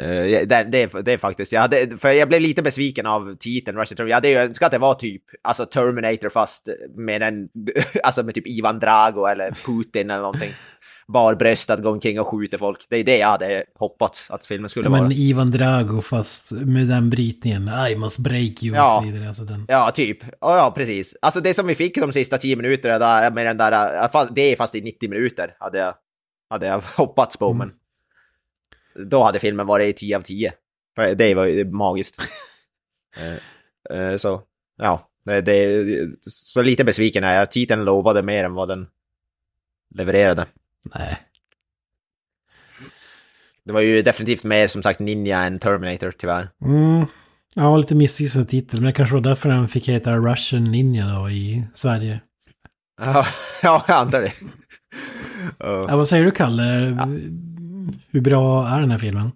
[0.06, 3.36] eh, det, det, är- det är faktiskt, jag, hade, för jag blev lite besviken av
[3.36, 3.92] titeln Rush.
[3.98, 7.48] Jag hade ju önskat att det var typ, alltså Terminator fast med en,
[8.02, 10.50] alltså med typ Ivan Drago eller Putin eller någonting.
[11.12, 12.86] Barbröstad, går omkring och skjuter folk.
[12.90, 15.02] Det är det jag hade hoppats att filmen skulle Ja, vara.
[15.02, 17.70] men Ivan Drago fast med den brytningen.
[17.92, 18.96] I must break you Ja.
[18.98, 19.28] och så vidare.
[19.28, 19.64] Alltså den.
[19.68, 20.18] Ja, typ.
[20.40, 21.14] Ja, ja, precis.
[21.22, 24.56] Alltså det som vi fick de sista 10 minuterna där, med den där, det är
[24.56, 25.94] fast i 90 minuter, hade jag,
[26.50, 27.58] hade jag hoppats på, Mm.
[27.58, 27.70] men
[29.06, 30.52] då hade filmen varit 10 av 10.
[30.96, 32.16] För det var ju magiskt.
[33.16, 34.42] Eh, eh, så,
[34.76, 35.84] ja, det,
[36.20, 37.50] så lite besviken är jag.
[37.50, 38.86] Titeln lovade mer än vad den
[39.94, 40.46] levererade.
[40.94, 41.18] Nej.
[43.64, 46.50] Det var ju definitivt mer som sagt Ninja än Terminator, tyvärr.
[46.64, 47.06] Mm.
[47.54, 48.80] Ja, lite missvisande titel.
[48.80, 52.20] Men det kanske var därför den fick heta Russian Ninja då i Sverige.
[53.00, 53.26] Ja,
[53.62, 54.32] ja jag antar det.
[55.58, 55.86] Ja.
[55.88, 56.96] Ja, vad säger du Kalle?
[58.10, 59.32] Hur bra är den här filmen?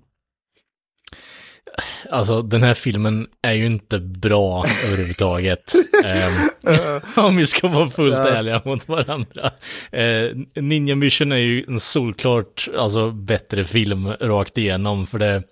[2.10, 5.72] Alltså den här filmen är ju inte bra överhuvudtaget.
[6.04, 9.50] Ehm, om vi ska vara fullt ärliga mot varandra.
[9.96, 15.06] Uh, Ninja Mission är ju en solklart alltså, bättre film rakt igenom.
[15.06, 15.42] För det,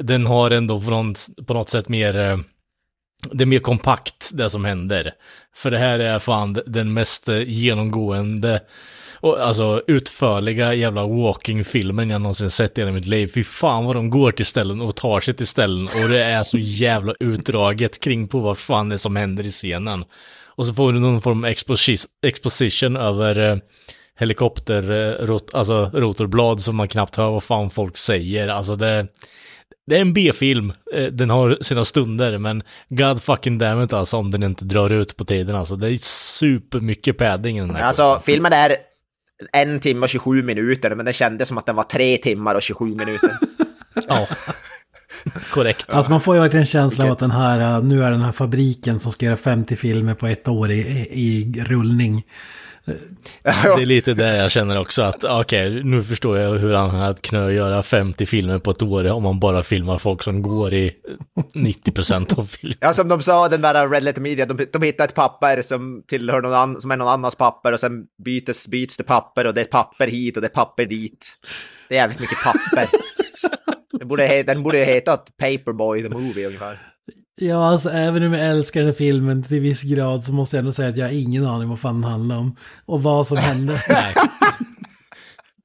[0.00, 0.80] den har ändå
[1.46, 2.18] på något, sätt mer...
[2.18, 2.38] eh,
[3.32, 5.12] det är mer kompakt det som händer.
[5.54, 8.60] För det här är fan den mest genomgående
[9.20, 13.26] och alltså utförliga jävla walking-filmen jag någonsin sett i hela mitt liv.
[13.34, 16.44] Fy fan vad de går till ställen och tar sig till ställen och det är
[16.44, 20.04] så jävla utdraget kring på vad fan det är som händer i scenen.
[20.46, 23.56] Och så får du någon form av exposi- exposition över eh,
[24.18, 28.48] helikopter, eh, rot, alltså rotorblad som man knappt hör vad fan folk säger.
[28.48, 29.06] Alltså det,
[29.86, 34.16] det är en B-film, Eh, den har sina stunder, men God fucking damn it alltså
[34.16, 35.76] om den inte drar ut på tiden alltså.
[35.76, 38.76] Det är supermycket padding i den här Alltså, filmen är
[39.52, 42.62] en timme och 27 minuter, men det kändes som att den var tre timmar och
[42.62, 43.38] 27 minuter.
[44.08, 44.26] Ja.
[45.50, 45.94] Korrekt.
[45.94, 48.32] Alltså man får ju verkligen känslan av att den här, uh, nu är den här
[48.32, 52.24] fabriken som ska göra 50 filmer på ett år i, i rullning.
[53.42, 57.20] Det är lite det jag känner också att, okej, nu förstår jag hur han hade
[57.20, 60.92] kunnat göra 50 filmer på ett år om man bara filmar folk som går i
[61.54, 62.78] 90% av filmen.
[62.80, 66.02] Ja, som de sa, den där Red Letter Media, de, de hittar ett papper som
[66.08, 69.54] tillhör någon annan, som är någon annans papper och sen bytes, byts det papper och
[69.54, 71.38] det är papper hit och det är papper dit.
[71.88, 72.88] Det är jävligt mycket papper.
[73.98, 76.78] Det borde heta, den borde ju heta Paperboy the Movie ungefär.
[77.40, 80.58] Ja, alltså även om jag älskar den här filmen till viss grad så måste jag
[80.58, 82.56] ändå säga att jag har ingen aning vad fan den handlar om.
[82.86, 83.82] Och vad som hände.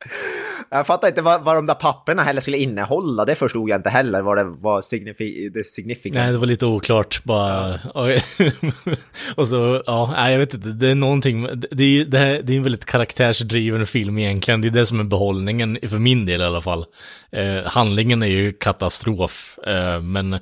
[0.74, 3.90] Jag fattar inte vad, vad de där papperna heller skulle innehålla, det förstod jag inte
[3.90, 6.16] heller vad det var signifi det significant.
[6.16, 7.80] Nej, det var lite oklart bara.
[7.94, 8.24] Okej.
[9.36, 12.54] och så, ja, nej, jag vet inte, det är någonting, det är, det, här, det
[12.54, 16.42] är en väldigt karaktärsdriven film egentligen, det är det som är behållningen, för min del
[16.42, 16.86] i alla fall.
[17.32, 20.40] Eh, handlingen är ju katastrof, eh, men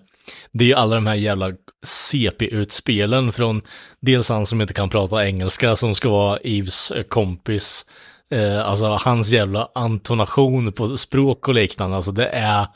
[0.52, 1.52] det är ju alla de här jävla
[1.86, 3.62] CP-utspelen från
[4.00, 7.86] dels han som inte kan prata engelska som ska vara Eves eh, kompis.
[8.32, 12.68] Eh, alltså hans jävla antonation på språk och liknande, alltså det är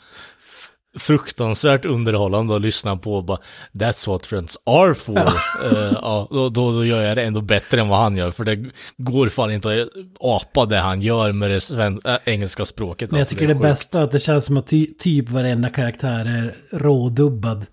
[0.98, 3.40] fruktansvärt underhållande att lyssna på bara
[3.74, 5.14] That's what friends are for.
[5.64, 8.44] Eh, ja, då, då, då gör jag det ändå bättre än vad han gör, för
[8.44, 8.66] det
[8.98, 9.88] går fan inte att
[10.20, 13.12] apa det han gör med det äh, engelska språket.
[13.12, 13.64] Men jag alltså, tycker det, sjukt.
[13.64, 17.66] bästa är att det känns som att ty, typ varenda karaktär är rådubbad.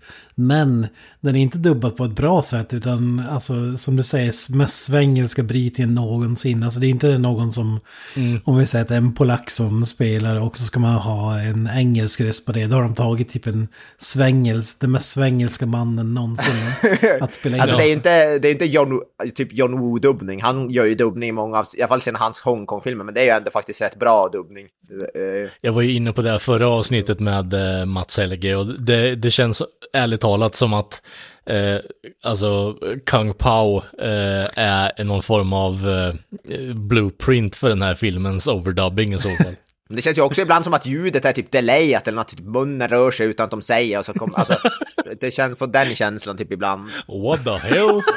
[0.47, 0.87] Men
[1.21, 5.43] den är inte dubbad på ett bra sätt utan alltså som du säger mest svengelska
[5.43, 6.63] brytningen någonsin.
[6.63, 7.79] Alltså det är inte någon som,
[8.43, 12.21] om vi säger att en polack som spelar och så ska man ha en engelsk
[12.21, 12.65] röst på det.
[12.65, 16.53] Då har de tagit typ en svängels, den mest svängelska mannen någonsin
[17.21, 17.61] att spela in.
[17.61, 19.01] Alltså det är inte, det är inte John,
[19.35, 20.41] typ John Woo-dubbning.
[20.41, 23.21] Han gör ju dubbning i många av, i alla fall sen hans Hongkong-filmer, men det
[23.21, 24.67] är ju ändå faktiskt rätt bra dubbning.
[25.15, 28.65] Eh, Jag var ju inne på det här förra avsnittet med eh, Mats Helge och
[28.65, 29.61] det, det känns
[29.93, 31.01] ärligt talat som att
[31.45, 31.77] eh,
[32.23, 39.13] alltså Kung Pao eh, är någon form av eh, blueprint för den här filmens overdubbing
[39.13, 39.55] i så fall.
[39.89, 42.39] Men det känns ju också ibland som att ljudet är typ delayat eller något, typ
[42.39, 44.57] munnen rör sig utan att de säger och så kom, alltså,
[45.21, 46.89] det känns, får den känslan typ ibland.
[47.07, 48.01] What the hell?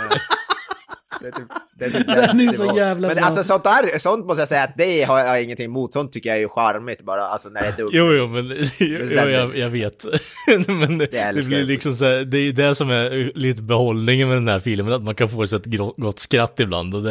[1.21, 2.77] Det är typ, det är typ Den är ju så nivå.
[2.77, 3.25] jävla Men bra.
[3.27, 6.29] alltså sånt där, sånt måste jag säga att det har jag ingenting emot, sånt tycker
[6.31, 7.91] jag är ju charmigt bara, alltså när det är dumt.
[7.93, 10.05] Jo, jo, men jo, den- jag, jag vet.
[10.67, 14.37] men det, det blir liksom så här, det är det som är lite behållningen med
[14.37, 16.95] den här filmen, att man kan få sig ett gott skratt ibland.
[16.95, 17.11] Och det,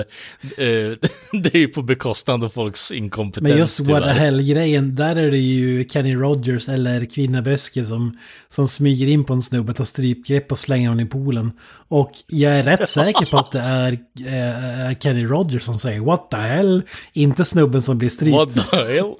[0.58, 0.98] eh,
[1.44, 3.50] det är ju på bekostnad av folks inkompetens.
[3.50, 8.18] Men just what the hell-grejen, där är det ju Kenny Rogers eller Kvinna Böske som,
[8.48, 11.52] som smyger in på en snubbe, tar strypgrepp och slänger honom i poolen.
[11.88, 13.92] Och jag är rätt säker på att det är,
[14.28, 16.82] eh, är Kenny Rogers som säger what the hell,
[17.14, 18.36] inte snubben som blir strypt.
[18.36, 19.14] What the hell?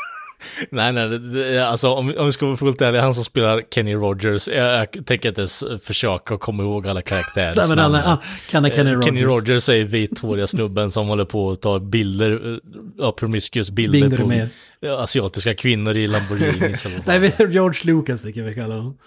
[0.70, 3.94] nej, nej, det- alltså om, om vi ska vara fullt ärliga, han som spelar Kenny
[3.94, 7.54] Rogers, jag, jag tänker inte ens försöka komma ihåg alla karaktärer.
[7.56, 8.18] Nej, men han, han
[8.50, 9.04] kan ha Kenny Rogers.
[9.04, 12.58] Kenny Rogers är vithåriga snubben som håller på att ta bilder, eh,
[12.98, 14.48] ja, promiscuous bilder Bingo på med.
[14.80, 16.92] ja, asiatiska kvinnor i fan.
[17.06, 18.98] Nej, vi- George Lucas tycker vi kallar honom.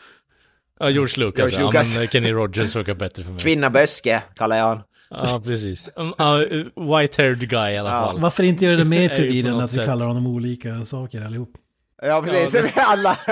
[0.80, 1.94] Ja, George Lucas, George Lucas.
[1.96, 3.42] ja, men Kenny Rogers funkar bättre för mig.
[3.42, 4.84] Kvinnaböske kallar jag honom.
[5.14, 5.90] Ja, precis.
[5.96, 6.38] Ja,
[6.76, 8.20] White-haired guy i alla fall.
[8.20, 11.50] Varför inte göra det mer är förvirrande att vi kallar honom olika saker allihop?
[12.02, 12.64] Ja, precis.
[12.64, 13.18] Vi alla...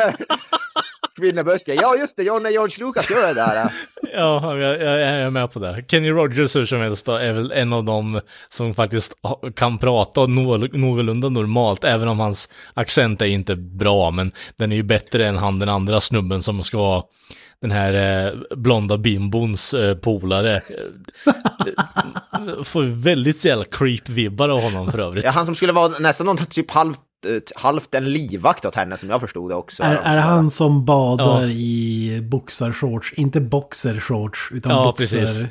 [1.20, 1.74] Kvinnaböske.
[1.74, 2.24] Ja, just det.
[2.24, 3.72] John George Lucas gör det där.
[4.14, 5.86] Ja, jag, jag, jag är med på det.
[5.88, 9.14] Kenny Rogers hur som helst då, är väl en av dem som faktiskt
[9.56, 14.76] kan prata nå- någorlunda normalt, även om hans accent är inte bra, men den är
[14.76, 17.04] ju bättre än han den andra snubben som ska vara
[17.62, 20.62] den här eh, blonda bimbons eh, polare.
[22.64, 25.24] Får väldigt jävla creep-vibbar av honom för övrigt.
[25.24, 28.98] Ja, han som skulle vara nästan någon typ halvt, eh, halvt en livvakt åt henne
[28.98, 29.84] som jag förstod det också.
[29.84, 31.48] Är, är han som badar Ja.
[31.48, 33.14] i boxarshorts?
[33.14, 35.18] Inte boxershorts, utan Ja, boxar...
[35.20, 35.44] precis.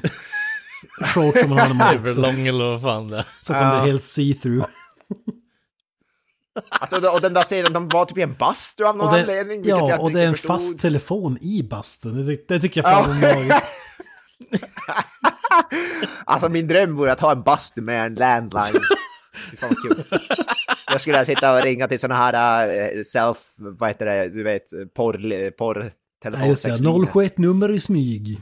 [1.14, 1.94] Shorts som man har
[2.48, 3.24] eller vad fan det är.
[3.42, 3.82] Så att de Ja.
[3.82, 4.64] blir helt see-through.
[6.68, 9.20] Alltså, och den där serien, de var typ i en bastu av någon Och det,
[9.20, 9.62] anledning.
[9.64, 10.48] ja, och det är en förstod.
[10.48, 12.26] fast telefon i bastun.
[12.26, 13.04] Det, det tycker jag Ja.
[13.04, 13.62] fan är magiskt.
[16.24, 18.80] Alltså min dröm vore att ha en bastu med en landline.
[19.50, 20.20] Fy fan vad kul.
[20.86, 24.62] Jag skulle sitta och ringa till såna här eh, self, vad heter det, du vet,
[24.96, 25.92] porr, porr
[26.24, 27.06] Nej, just det.
[27.12, 28.38] 071 nummer i smyg.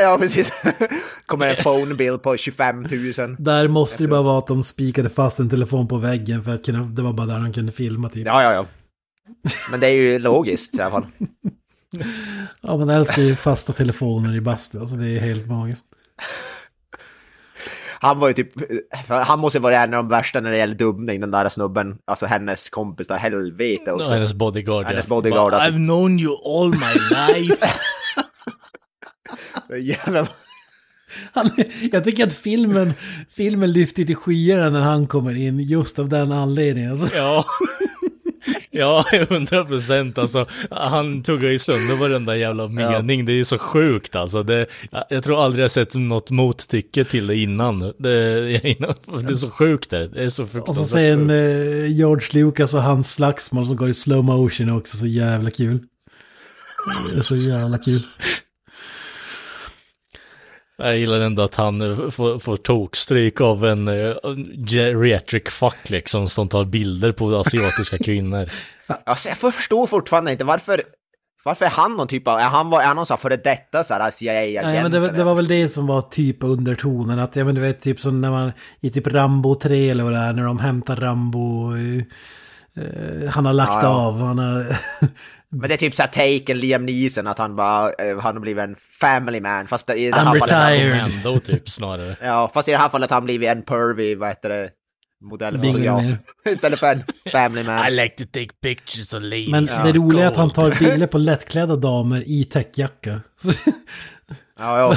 [0.00, 0.52] Ja, precis.
[1.26, 2.82] Kommer en phone bill på 25
[3.18, 3.36] 000.
[3.38, 6.64] Där måste det bara vara att de spikade fast en telefon på väggen för att
[6.64, 8.26] kunna, det var bara där de kunde filma typ.
[8.26, 8.66] Ja, ja, ja.
[9.70, 11.06] Men det är ju logiskt i alla fall.
[12.60, 14.80] Ja, man älskar ju fasta telefoner i bastun.
[14.80, 15.84] Alltså det är helt magiskt.
[18.00, 18.52] Han var ju typ,
[19.08, 21.98] han måste vara en av de värsta när det gäller dubbning, den där snubben.
[22.04, 24.12] Alltså hennes kompis där, helvete också.
[24.14, 24.86] hennes bodyguard.
[24.86, 25.70] Hennes bodyguard, alltså.
[25.70, 27.66] I've known you all my life.
[29.80, 30.28] Jävla...
[31.32, 31.50] Han,
[31.92, 32.92] jag tycker att filmen,
[33.30, 36.90] filmen lyfter till skyarna när han kommer in just av den anledningen.
[36.90, 37.44] Alltså, ja.
[38.70, 40.46] Ja, hundra procent alltså.
[40.70, 43.24] Han tuggar ju sönder varenda jävla mening.
[43.24, 44.42] Det är ju så sjukt alltså.
[44.42, 44.66] Det,
[45.08, 47.78] jag tror aldrig jag sett något mottycke till det innan.
[47.78, 48.12] Det, det
[49.30, 50.08] är så sjukt det.
[50.08, 53.94] Det är så och så sen eh, George Lucas och hans slagsmål som går i
[53.94, 55.80] slow motion också så jävla kul.
[57.12, 58.02] Det är så jävla kul.
[60.78, 64.16] Jag gillar ändå att han eh, får, får tokstryk av en uh,
[64.68, 68.50] geriatric fuck liksom som tar bilder på asiatiska kvinnor.
[69.06, 70.82] Alltså, jag förstår fortfarande inte varför...
[71.44, 72.38] Varför är han någon typ av...
[72.38, 74.66] Är han, var, är han någon sån här före detta så här CIA-agent?
[74.66, 77.18] Nej, men det, var- det var väl det som var typ undertonen.
[77.18, 80.12] Att, ja, men du vet, typ som när man i typ Rambo 3 eller vad
[80.12, 81.72] det är, när de hämtar Rambo.
[81.76, 82.02] eh,
[82.84, 83.88] eh, han har lagt Ja, ja.
[83.88, 84.64] av, han har...
[85.50, 87.92] Men det är typ såhär Taken, Liam Neeson, att han bara...
[87.92, 89.66] eh, Han har blivit en family man.
[89.66, 90.42] Fast i det här I'm fallet...
[90.76, 91.00] retired.
[91.02, 92.16] Commando typ snarare.
[92.22, 94.70] Ja, fast i det här fallet har han blivit en pervy, vad heter det?
[95.24, 96.02] Modellfotograf.
[96.50, 97.88] Istället för en family man.
[97.88, 99.48] I like to take pictures of ladies.
[99.50, 103.20] Men det roliga är att han tar bilder på lättklädda damer i täckjacka.
[104.58, 104.96] Ja, ja.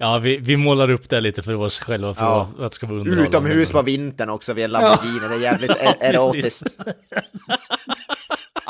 [0.00, 2.50] Ja, vi, vi målar upp det lite för oss själva för Ja.
[2.58, 3.00] att det ska vara.
[3.02, 5.18] Utomhus på vintern också vid en Lamborghini.
[5.28, 6.76] Det är jävligt e- erotiskt.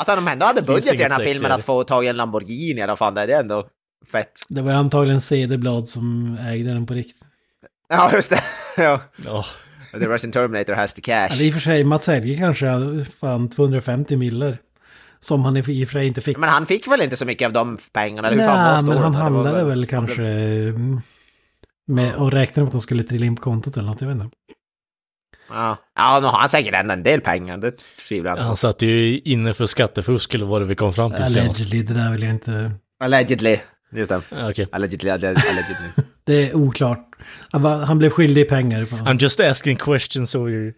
[0.09, 1.33] Att han ändå hade budget i den här sexigare.
[1.33, 3.13] filmen att få tag i en Lamborghini i alla fall.
[3.13, 3.67] Det är ändå
[4.11, 4.31] fett.
[4.49, 7.21] Det var antagligen CD-blad som ägde den på riktigt.
[7.89, 8.43] Ja, just det.
[8.77, 9.01] Ja.
[9.23, 9.45] Ja,
[9.91, 11.33] The Russian Terminator has the cash.
[11.33, 14.57] Eller i och för sig, Mats Helge kanske hade fan 250 miller.
[15.19, 16.37] Som han i och för sig inte fick.
[16.37, 18.27] Men han fick väl inte så mycket av de pengarna?
[18.27, 21.01] Eller hur fan var Nej, men han handlade väl kanske mm,
[21.87, 24.15] med och räknade med att de skulle trilla in på kontot eller något, jag vet
[24.15, 24.35] inte.
[25.49, 27.73] Ja, ja nu har han säkert ändå en del pengar, det
[28.07, 31.25] tvivlar jag Han satt ju inne för skattefusk eller vad det vi kom fram till
[31.25, 31.37] senast.
[31.37, 32.71] Allegedly, det där vill jag inte...
[32.99, 33.59] Allegedly.
[33.91, 34.21] Just det.
[34.31, 34.67] Okej.
[34.71, 35.35] Allegedly, allegedly.
[36.25, 37.09] Det är oklart.
[37.51, 38.85] Han, var, han blev skyldig pengar.
[38.85, 40.73] På I'm just asking questions so you...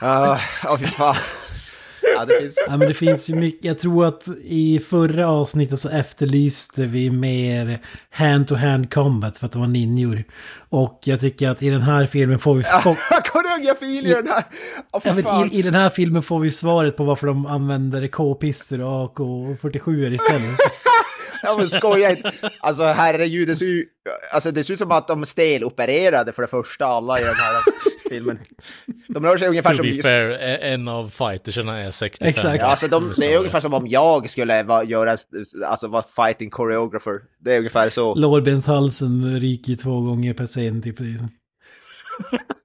[0.00, 1.16] Ja, Åh, fy fan.
[2.18, 2.66] Ja, det finns...
[2.70, 3.64] Ja, men det finns ju mycket.
[3.64, 7.78] Jag tror att i förra avsnittet så efterlyste vi mer
[8.10, 10.24] hand-to-hand combat för att det var ninjor.
[10.68, 12.62] Och jag tycker att i den här filmen får vi...
[13.32, 14.44] Koreografin i den här!
[14.48, 15.50] Åh, Ja, för men fan.
[15.52, 20.12] i, I den här filmen får vi svaret på varför de använder K-pister och AK-47
[20.14, 20.58] istället.
[21.42, 22.32] Ja men skoja inte.
[22.60, 23.84] Alltså herregud, det ser ju...
[24.34, 27.62] Alltså det ser ut som att de stelopererade för det första alla i den här
[28.08, 28.38] filmen.
[29.08, 29.86] De rör sig ungefär To som...
[29.86, 32.28] be fair, e- en av fightersarna är 65.
[32.28, 32.60] Exakt.
[32.60, 35.16] Ja, alltså de, det är ungefär som om jag skulle va, göra,
[35.66, 37.20] alltså vara fighting choreographer.
[37.40, 38.14] Det är ungefär så.
[38.14, 40.96] Lårbenshalsen ryker ju två gånger per scen typ.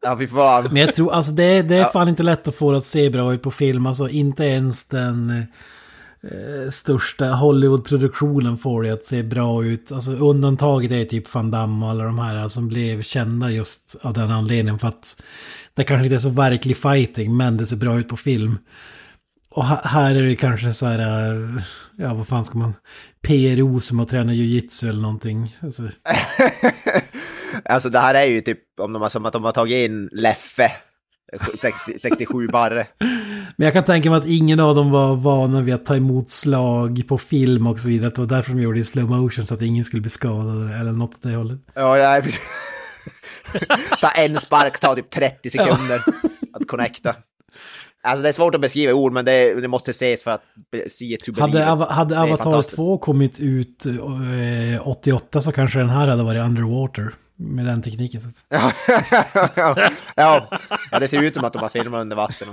[0.04, 0.64] Ja, fy fan.
[0.72, 3.10] Men jag tror, alltså det, det är fan inte lätt att få det att se
[3.10, 3.86] bra ut på film.
[3.86, 5.46] Alltså inte ens den
[6.24, 9.92] eh, största Hollywood-produktionen får det att se bra ut.
[9.92, 14.14] Alltså undantaget är typ Van Damme och alla de här som blev kända just av
[14.14, 14.80] den anledningen.
[14.80, 15.22] För att
[15.74, 18.58] det kanske inte är så verklig fighting, men det ser bra ut på film.
[19.50, 21.64] Och här är det kanske så här, eh,
[21.98, 22.74] ja vad fan ska man,
[23.22, 25.58] PRO som har tränat jujitsu eller någonting.
[25.62, 25.84] Alltså,
[27.66, 30.10] Alltså det här är ju typ om de har, som att de har tagit in
[30.12, 30.72] Leffe.
[31.56, 32.88] 60, 67 barre.
[33.56, 36.32] Men jag kan tänka mig att ingen av dem var vana vid att ta emot
[36.32, 38.08] slag på film och så vidare.
[38.08, 40.10] Att det var därför de gjorde det i slow motion så att ingen skulle bli
[40.10, 41.60] skadad eller något åt det hållet.
[41.74, 42.42] Ja, nej, precis.
[44.02, 46.00] Ta en spark, ta typ 30 sekunder
[46.54, 47.16] att connecta.
[48.04, 50.42] Alltså det är svårt att beskriva ord, men det, det måste ses för att
[51.26, 51.60] to believe.
[51.60, 52.76] Hade, hade Avatar fantastiskt.
[52.76, 57.14] 2 kommit ut eh, 88 så kanske den här hade varit underwater.
[57.42, 58.22] Med den tekniken.
[58.22, 58.46] Så att.
[60.16, 60.50] ja,
[60.92, 62.48] ja, det ser ut som att de har filmat under vatten.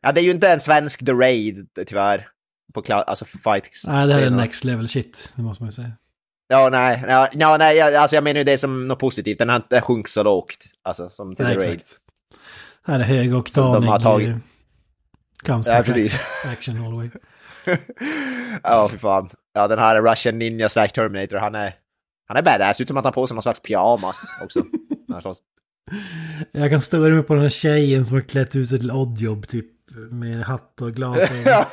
[0.00, 2.28] Ja, det är ju inte en svensk The Raid, tyvärr.
[2.74, 5.32] På kla- alltså fight Nej, det här är next level shit.
[5.36, 5.92] Det måste man ju säga.
[6.48, 9.38] Ja, nej, ja, ja, nej, jag- alltså jag menar ju det som något positivt.
[9.38, 10.56] Den har inte sjunkit så lågt.
[10.82, 11.72] Alltså, som till Nej, The Raid.
[11.80, 11.96] exakt.
[12.86, 13.82] Här är högoktanig.
[13.82, 14.28] de har tagit.
[14.28, 14.36] eh,
[15.46, 16.18] comes Ja, precis.
[16.52, 17.10] Action all the way.
[18.62, 19.28] Ja, för fan.
[19.54, 21.74] Ja, den här Russian Ninja slash Terminator, han är...
[22.28, 24.62] Han är badass, ser ut som att han har på sig någon slags pyjamas också.
[26.52, 29.48] Jag kan störa mig på den här tjejen som har klätt ut sig till oddjob
[29.48, 29.66] typ.
[30.10, 31.42] Med hatt och glasögon.
[31.46, 31.66] Ja.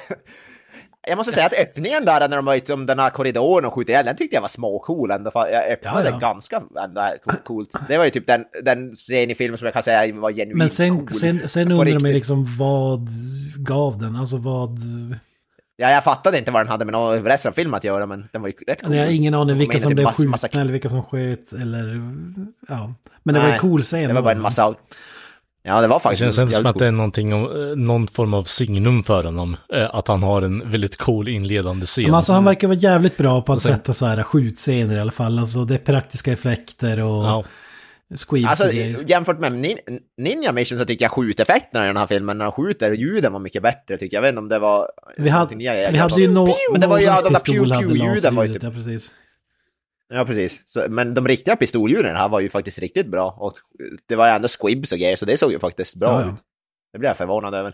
[1.07, 3.73] Jag måste säga att öppningen där när de var ute om den här korridoren och
[3.73, 5.31] skjuter ihjäl, den tyckte jag var småcool ändå.
[5.31, 6.17] Fan, Jag öppnade Ja, ja.
[6.17, 7.69] ganska ändå co- coolt.
[7.87, 10.57] Det var ju typ den, den scen i filmen som jag kan säga var genuint
[10.57, 11.17] Men sen, cool.
[11.19, 13.09] sen, sen undrar man liksom vad
[13.57, 14.15] gav den?
[14.15, 14.79] Alltså vad...
[15.77, 18.27] Ja, jag fattade inte vad den hade med någon- resten av filmen att göra, men
[18.31, 18.95] den var ju rätt cool.
[18.95, 21.85] Jag har ingen aning vilka som det blev skjutna massa- eller vilka som sköt eller...
[22.67, 22.93] Ja.
[23.23, 24.07] Men det var Nej, en cool scen.
[24.07, 24.73] Det var bara en massa...
[25.67, 26.19] Ja, det var Det faktiskt...
[26.19, 29.57] känns inte som att det är någonting om, eh, någon form av signum för honom.
[29.73, 32.03] eh, Att han har en väldigt cool inledande scen.
[32.03, 34.99] Men alltså han verkar vara jävligt bra på att sen- sätta så här skjutscener i
[34.99, 35.39] alla fall.
[35.39, 37.43] Alltså det är praktiska effekter och Ja.
[38.49, 38.71] Alltså
[39.07, 39.77] jämfört med nin
[40.17, 43.39] Ninja Mission så tycker jag skjuteffekterna i den här filmen, när de skjuter, ljuden var
[43.39, 44.19] mycket bättre tycker jag.
[44.19, 44.91] Jag vet inte om det var...
[45.17, 47.29] Vi hade, jag- vi hade ju no, Men det var ju- hade
[47.89, 49.11] pew-pew-ljuden var ju typ- Ja, precis.
[50.09, 50.61] Ja, precis.
[50.65, 53.35] Så, men de riktiga pistolljuden här var ju faktiskt riktigt bra.
[53.39, 53.53] Och
[54.07, 56.33] det var ju ändå squibs och grejer, så det såg ju faktiskt bra Ja, ja.
[56.33, 56.39] ut.
[56.93, 57.73] Det blev jag förvånad över.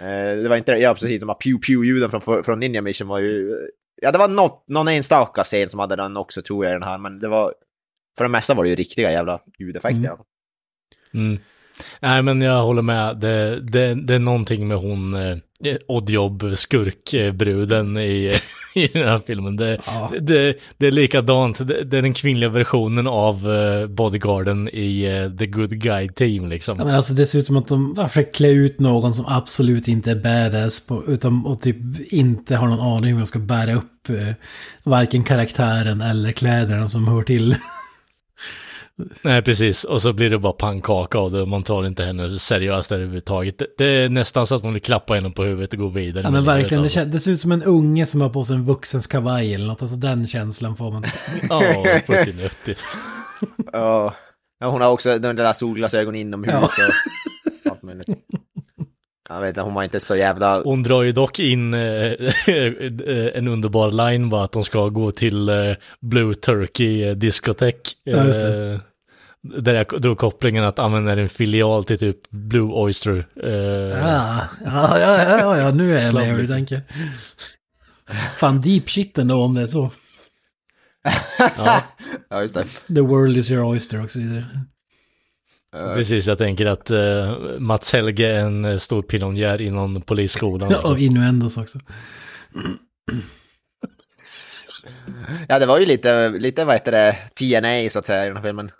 [0.00, 3.56] Eh, det var inte, ja precis, de här pew-pew-ljuden från, från Ninja Mission var ju...
[4.02, 6.82] Ja, det var något, någon enstaka scen som hade den också tror jag i den
[6.88, 7.54] här, men det var...
[8.18, 9.98] För det mesta var det ju riktiga jävla ljudeffekter.
[9.98, 10.16] Mm.
[11.14, 11.38] Mm.
[12.00, 13.16] Nej, men jag håller med.
[13.16, 15.36] Det, det, det är någonting med hon eh,
[15.88, 18.30] oddjobb skurkbruden i,
[18.74, 19.56] i den här filmen.
[19.56, 20.12] Det, Ja.
[20.20, 21.68] det, det är likadant.
[21.68, 26.46] Det, det är den kvinnliga versionen av eh, bodyguarden i eh, The Good Guy Team
[26.46, 26.74] liksom.
[26.78, 29.26] Ja, men alltså det ser ut som att de har försökt klä ut någon som
[29.28, 31.76] absolut inte är badass på, utan och typ
[32.12, 34.34] inte har någon aning hur de ska bära upp eh,
[34.82, 37.56] varken karaktären eller kläderna som hör till.
[39.22, 39.84] Nej, precis.
[39.84, 43.58] Och så blir det bara pannkaka av det och man tar inte henne seriöst överhuvudtaget.
[43.58, 46.22] Det, det är nästan så att man vill klappa henne på huvudet och gå vidare.
[46.24, 47.04] Ja men verkligen, det, alltså.
[47.04, 49.82] det ser ut som en unge som har på sig en vuxens kavaj eller något.
[49.82, 51.04] Alltså den känslan får man.
[51.48, 51.62] Ja,
[52.06, 52.80] pretty nöttigt.
[53.72, 54.14] Ja.
[54.60, 56.68] Ja, hon har också de där solglasögonen inomhus Ja.
[57.64, 58.06] och allt möjligt.
[59.28, 60.62] Jag vet inte, hon var inte så jävla...
[60.62, 62.12] Hon drar ju dock in eh,
[63.34, 65.54] en underbar line bara att de ska gå till eh,
[66.00, 67.92] Blue Turkey eh, diskotek.
[68.04, 68.72] Ja, just det.
[68.72, 68.80] Eh,
[69.60, 73.26] Där jag drog kopplingen att använda en filial till typ Blue Oyster.
[73.42, 76.56] Eh, Ja, ja, ja, ja, ja, nu är jag med hur du liksom.
[76.56, 76.82] tänker.
[78.36, 79.90] Fan, deep shit ändå om det är så.
[81.56, 81.82] ja,
[82.30, 82.64] Ja, just det.
[82.94, 84.44] The world is your oyster och så vidare.
[85.72, 86.26] Precis.
[86.26, 90.70] Jag tänker att eh, Mats Helge är en eh, stor pionjär inom polisskolan.
[90.82, 91.78] Ja, och innuendos också.
[95.48, 98.36] Ja, det var ju lite, lite vad heter det, TNA så att säga i den
[98.36, 98.70] här filmen.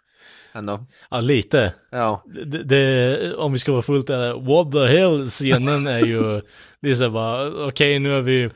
[0.53, 0.87] Ändå.
[1.11, 1.75] Ja, lite.
[1.91, 2.25] Ja.
[2.47, 6.41] Det, det, om vi ska vara fullt ärliga, what the hell scenen är ju,
[6.83, 8.51] det är så här bara, okej nu är vi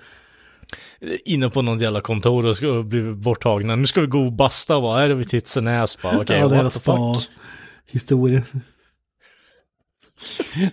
[1.24, 3.76] inne på något jävla kontor och ska bli borttagna.
[3.76, 6.03] Nu ska vi gå och basta, vad är det vid tits and ass?
[6.03, 7.30] Bara, Okej, ja, what the fuck?
[7.89, 8.43] Spa-historia.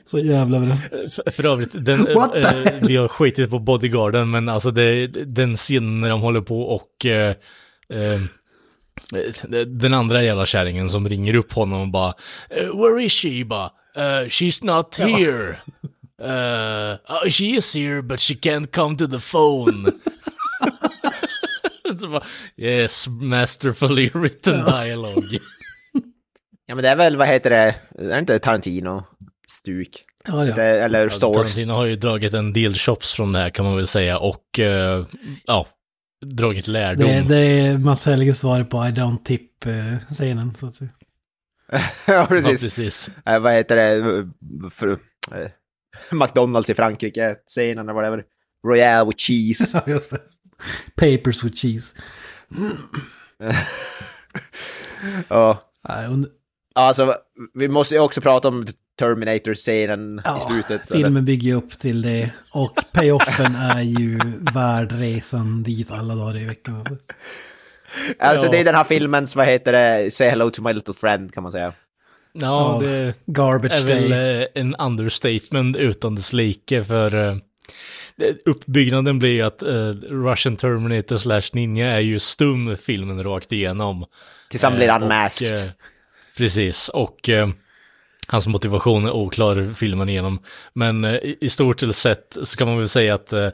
[0.04, 0.76] så jävla bra.
[1.10, 6.02] För, för övrigt, den, eh, vi har skitit på bodyguarden, men alltså det, den scenen
[6.02, 7.36] när de håller på och eh,
[7.94, 8.20] eh,
[9.68, 12.14] den andra jävla kärringen som ringer upp honom och bara
[12.50, 13.46] eh, Where is she?
[13.46, 15.56] Bara, "Eh, she's not here.
[16.22, 19.92] Uh, oh, she is here but she can't come to the phone.
[22.12, 22.24] Bara,
[22.58, 25.40] yes, masterfully written dialogue.
[26.70, 30.06] Ja, men det är väl, vad heter det, är det inte Tarantino-stuk?
[30.28, 30.56] Ja, ja.
[30.56, 31.34] Det, eller Source.
[31.40, 34.60] Tarantino har ju dragit en del chops från det här kan man väl säga och
[34.60, 35.06] eh,
[35.46, 35.68] ja,
[36.26, 37.08] dragit lärdom.
[37.08, 40.90] Det, det är Mats Helges svar på I don't tip-scenen, så att säga.
[41.72, 41.80] ja,
[42.14, 42.62] Ja, precis.
[42.64, 43.10] precis.
[43.26, 44.30] Eh, vad heter det,
[44.72, 44.90] för,
[45.32, 45.50] eh,
[46.12, 48.24] McDonalds i Frankrike, scenen eller whatever.
[48.68, 49.82] Royale with cheese.
[49.86, 50.20] Ja, just det.
[50.96, 51.96] Papers with cheese.
[55.30, 55.58] ja.
[56.10, 56.28] Und-
[56.80, 57.16] Alltså,
[57.54, 58.66] vi måste ju också prata om
[59.00, 60.92] Terminator-scenen i slutet.
[60.92, 61.04] eller?
[61.04, 62.32] filmen bygger ju upp till det.
[62.52, 64.20] Och payoffen är ju
[64.54, 66.76] värd resan dit alla dagar i veckan.
[66.78, 66.96] Alltså.
[68.20, 68.52] Alltså Ja.
[68.52, 71.44] det är den här filmens, vad heter det, Say hello to my little friend kan
[71.44, 71.74] man säga.
[72.34, 74.42] Ja, Ja, det Garbage är väl day.
[74.42, 77.36] eh, en understatement utan dess like för eh,
[78.46, 84.06] uppbyggnaden blir ju att eh, Russian Terminator slash Ninja är ju stum filmen rakt igenom.
[84.50, 85.54] Tills han blir unmasked.
[85.54, 85.60] Och,
[86.40, 87.50] precis, och eh,
[88.28, 90.40] hans motivation är oklar filmen igenom.
[90.74, 93.50] Men eh, i stort sett så kan man väl säga att eh,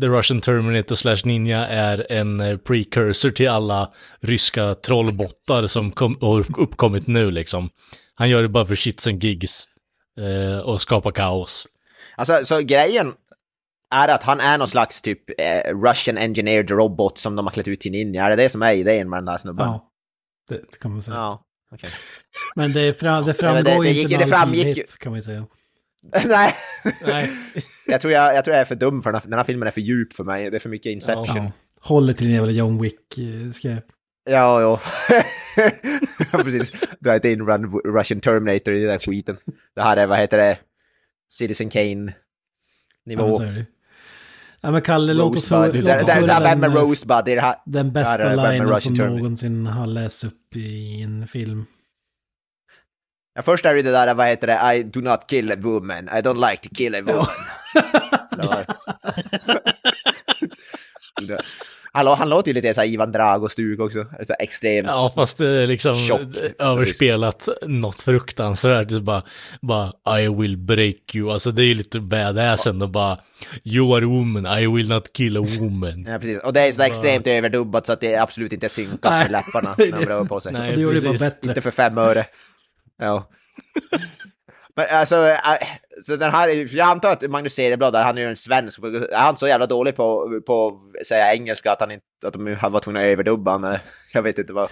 [0.00, 6.18] The Russian Terminator slash Ninja är en eh, precursor till alla ryska trollbottar som kom,
[6.20, 7.70] har uppkommit nu liksom.
[8.14, 9.68] Han gör det bara för shits and gigs.
[10.20, 11.66] Eh, och skapar kaos.
[12.16, 13.14] Alltså, så grejen
[13.94, 17.68] är att han är någon slags typ eh, Russian engineered robot som de har klätt
[17.68, 18.24] ut till ninja.
[18.24, 19.66] Är det det som är idén med den där snubben?
[19.66, 19.90] Ja,
[20.48, 21.16] det kan man säga.
[21.16, 21.45] Ja,
[21.76, 21.90] okej.
[22.56, 25.18] Men det, fra, det det- framgår det ju gick- inte det framgick ju- kan man
[25.18, 25.46] ju säga.
[26.26, 26.54] Nej,
[27.06, 27.30] Nej.
[27.86, 29.66] jag tror jag, jag tror jag är för dum för den här, den här filmen
[29.68, 30.50] är för djup för mig.
[30.50, 31.36] Det är för mycket Inception.
[31.36, 31.52] Ja.
[31.80, 33.84] Håller till en jävla John Wick-skräp.
[34.30, 34.80] Ja, ja.
[36.32, 36.72] ja precis.
[37.00, 39.36] Dra inte in Run, Russian Terminator i den där skiten.
[39.74, 40.58] Det här är, vad heter det,
[41.32, 43.38] Citizen Ja, Kane-nivå.
[43.38, 43.66] det.
[44.66, 45.68] Ja, men Kalle, låt oss, höra
[46.40, 47.56] den, med eh, Rosebud, det är det här.
[47.64, 49.16] den bästa linen som Terminator.
[49.16, 51.66] någonsin har lästs upp i en film.
[53.34, 56.08] Ja, först är det det där, vad heter det, I do not kill a woman,
[56.08, 57.26] I don't like to kill a woman.
[61.96, 64.06] Hallå, han låter ju lite så här Ivan Drago-stuk också.
[64.26, 64.88] Så extremt.
[64.88, 66.20] Ja, fast det är liksom Tjock.
[66.58, 68.88] överspelat något fruktansvärt.
[68.88, 69.22] Det är bara,
[69.60, 71.32] bara I will break you.
[71.32, 73.18] Alltså det är ju lite badass ändå bara
[73.64, 76.04] You are a woman, I will not kill a woman.
[76.08, 76.38] Ja, precis.
[76.38, 79.74] Och det är så extremt överdubbat så att det är absolut inte synkat med läpparna
[79.78, 80.52] när han rör på sig.
[80.52, 81.48] Nej, det gjorde det bara bättre.
[81.48, 82.24] Inte för fem öre.
[82.98, 83.28] Ja.
[84.76, 85.58] Men alltså, äh,
[86.02, 88.78] så den här, för jag antar att Magnus Cederblad, där, han är ju en svensk,
[88.78, 92.56] är han så jävla dålig på, på att säga engelska att, han inte, att de
[92.70, 93.78] var tvungna att överdubba han?
[94.12, 94.68] Jag vet inte vad...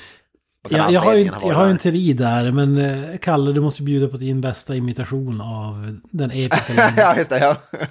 [0.62, 1.82] vad kan Jag, har ju jag har ju en där?
[1.82, 6.92] teori där, men eh, Kalle, du måste bjuda på din bästa imitation av den episka
[6.96, 7.38] ja, just det.
[7.38, 7.57] Ja.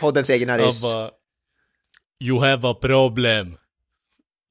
[0.00, 0.82] Poddens artist.
[0.82, 1.10] bara,
[2.20, 3.56] You have a problem.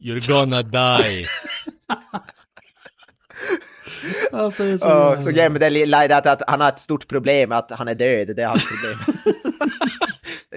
[0.03, 1.25] You're gonna die.
[4.31, 5.71] Alltså, så jävla- så grejen med det är
[6.17, 9.15] att, att han har ett stort problem att han är död, det är hans problem.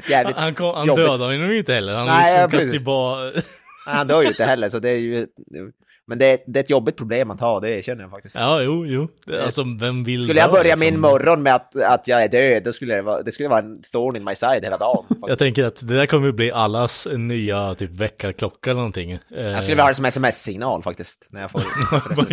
[0.37, 1.05] Han, kom, han jobbigt.
[1.05, 1.95] dödade honom inte heller.
[1.95, 2.84] Han Nej, liksom precis.
[2.84, 3.30] bara...
[3.87, 5.26] Han dör ju inte heller, så det är ju...
[6.09, 8.34] Men det är, det är ett jobbigt problem att ha, det känner jag faktiskt.
[8.34, 9.09] Ja, jo, jo.
[9.26, 10.80] Det- Alltså, vem vill Skulle jag börja liksom?
[10.80, 13.59] min morgon med att, att jag är död, då skulle det vara, det skulle vara
[13.59, 15.04] en thorn in my side hela dagen.
[15.28, 19.11] Jag tänker att det där kommer ju bli allas nya typ väckarklocka eller någonting.
[19.12, 21.26] Eh, Jag skulle vilja ha det som sms-signal faktiskt.
[21.30, 21.62] När jag får...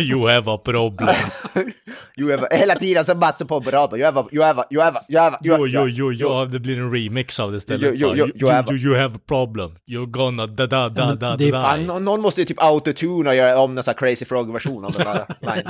[0.00, 1.14] you have a problem.
[2.18, 3.92] you have, hela tiden så massor på rad.
[3.94, 5.68] You have, a- you have, a- you have, a- you have, a- you Jo, have,
[5.70, 7.82] jo, jo, jo, ja, det blir en remix av det istället.
[7.82, 8.28] Jo, jo, jo, you,
[8.70, 9.76] you you, have a problem.
[9.90, 13.30] You're gonna da da da da da fan Fan, nå- någon måste ju typ autotuna
[13.30, 15.64] och göra om någon sån här Crazy Frog-version av den där line.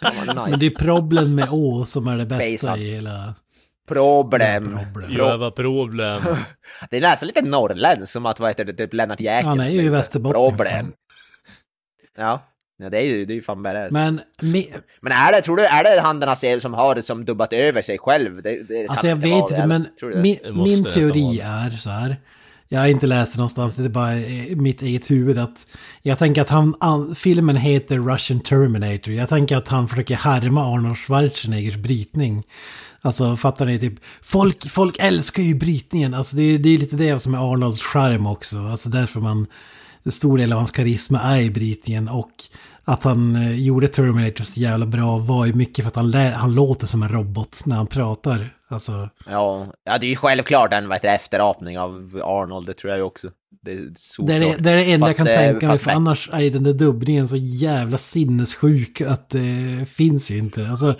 [0.00, 0.60] Ja, men Men nice.
[0.60, 2.78] det är problem med Å som är det bästa Basead.
[2.78, 3.34] i hela...
[3.88, 4.78] Problem.
[4.92, 5.10] Problem.
[5.10, 6.22] You have a problem.
[6.90, 9.48] Det är nästan lite norrländskt, som att vad heter det, typ Lennart Jäkel.
[9.48, 9.88] Han är ju i.
[9.88, 10.92] Västerbotten, Problem.
[12.16, 12.42] Ja.
[12.78, 13.92] ja, det är ju, det är ju fan badass.
[13.92, 14.64] Men, Men me,
[15.10, 17.82] är det, tror du, är det han den här som har det som dubbat över
[17.82, 18.42] sig själv?
[18.42, 22.16] Det, det Alltså jag vet inte, men min, min teori är så här.
[22.72, 24.14] Jag har inte läst det någonstans, det är bara
[24.62, 25.66] mitt eget huvud att...
[26.02, 29.14] Jag tänker att han, filmen heter Russian Terminator.
[29.14, 32.42] Jag tänker att han försöker härma Arnold Schwarzeneggers brytning.
[33.00, 33.78] Alltså fattar ni?
[33.78, 36.14] Typ, folk, folk älskar ju brytningen.
[36.14, 38.58] Alltså det, är- det är lite det som är Arnolds charm också.
[38.58, 39.46] Alltså därför man...
[40.02, 42.30] En stor del av hans karisma är i brytningen och
[42.84, 46.54] att han eh, gjorde Terminator så jävla bra var ju mycket för att han, han
[46.54, 48.54] låter som en robot när han pratar.
[48.70, 49.08] Alltså...
[49.26, 52.90] Ja, ja, det är ju självklart en vad heter, det, efterapning av Arnold, det tror
[52.90, 53.28] jag ju också.
[53.62, 53.76] Det är
[54.26, 56.30] Det är, det, det är det enda Fast, jag kan eh, tänka mig, för annars
[56.32, 60.68] är den där dubbningen så jävla sinnessjuk att det finns ju inte.
[60.70, 60.94] Alltså,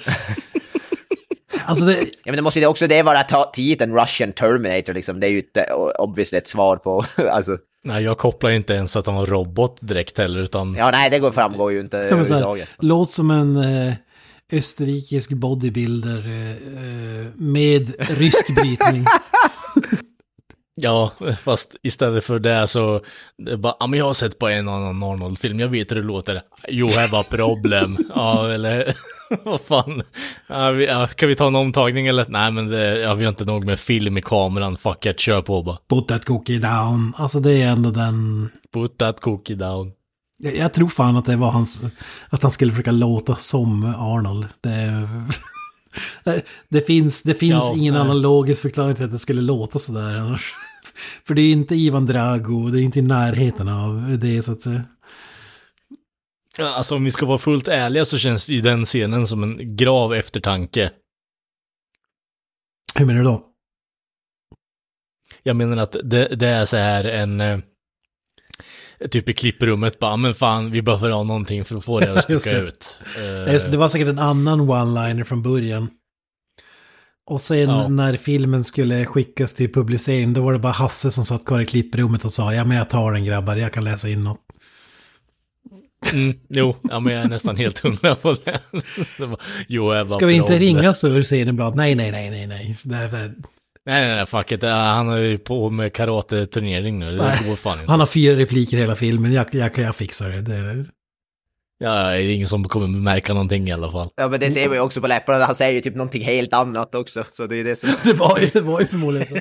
[1.64, 5.20] alltså det, Ja, men det måste ju också det vara ta- titeln Russian Terminator liksom.
[5.20, 7.58] Det är ju eh, obviously ett svar på, alltså.
[7.84, 10.74] Nej, jag kopplar inte ens att han var robot direkt heller, utan...
[10.74, 12.68] Ja, nej, det går, framgår ju inte överhuvudtaget.
[12.78, 13.92] låt som en eh,
[14.52, 19.04] österrikisk bodybuilder eh, eh, med rysk brytning.
[20.82, 23.00] Ja, fast istället för det så,
[23.38, 25.96] det är bara, ja men jag har sett på en annan Arnold-film, jag vet hur
[25.96, 26.42] det låter.
[26.68, 27.98] You have a problem.
[28.14, 28.94] ja, eller
[29.44, 30.02] vad fan.
[30.46, 32.26] Ja, vi, ja, kan vi ta en omtagning eller?
[32.28, 35.42] Nej men det, ja, vi har inte nog med film i kameran, fuck it, kör
[35.42, 35.78] på bara.
[35.88, 37.14] Put that cookie down.
[37.16, 38.50] Alltså det är ändå den...
[38.72, 39.92] Put that cookie down.
[40.42, 41.82] Jag, jag tror fan att det var hans...
[42.28, 44.46] Att han skulle försöka låta som Arnold.
[44.60, 45.08] Det,
[46.68, 48.02] det finns, det finns Ja, ingen nej.
[48.02, 50.54] annan logisk förklaring till att det skulle låta sådär annars.
[51.24, 54.62] För det är inte Ivan Drago, det är inte i närheten av det så att
[54.62, 54.82] säga.
[56.58, 60.14] Alltså om vi ska vara fullt ärliga så känns ju den scenen som en grav
[60.14, 60.90] eftertanke.
[62.94, 63.46] Hur menar du då?
[65.42, 67.62] Jag menar att det, det är så här en...
[69.10, 72.24] Typ i klipprummet bara, men fan vi behöver ha någonting för att få det att
[72.40, 72.60] sticka det.
[72.60, 72.98] ut.
[73.46, 75.88] Eh, Just det, det var säkert en annan one-liner från början.
[77.26, 77.88] Och sen Ja.
[77.88, 81.66] när filmen skulle skickas till publicering, då var det bara Hasse som satt kvar i
[81.66, 84.40] klipprummet och sa ja men jag tar den grabbar, jag kan läsa in något.
[86.12, 88.60] Mm, jo, ja, men jag är nästan helt hundra på det.
[89.68, 91.76] jo, jag Ska vi inte ringa Sur Cedenblad?
[91.76, 92.76] Nej, nej, nej, nej, nej.
[92.82, 93.34] Det är för...
[93.86, 94.62] Nej, nej, nej, fuck it.
[94.62, 97.06] Han är ju på med karate-turnering nu.
[97.10, 97.90] Det går fan inte.
[97.90, 100.40] Han har fyra repliker i hela filmen, jag, jag, jag fixar det.
[100.40, 100.86] det är...
[101.78, 104.08] Ja, det är ingen som kommer märka någonting i alla fall.
[104.16, 105.44] Ja, men det ser man ju också på läpparna.
[105.44, 107.24] Han säger ju typ någonting helt annat också.
[107.30, 107.90] Så det är det som...
[108.04, 109.36] Det var ju, det var ju förmodligen så.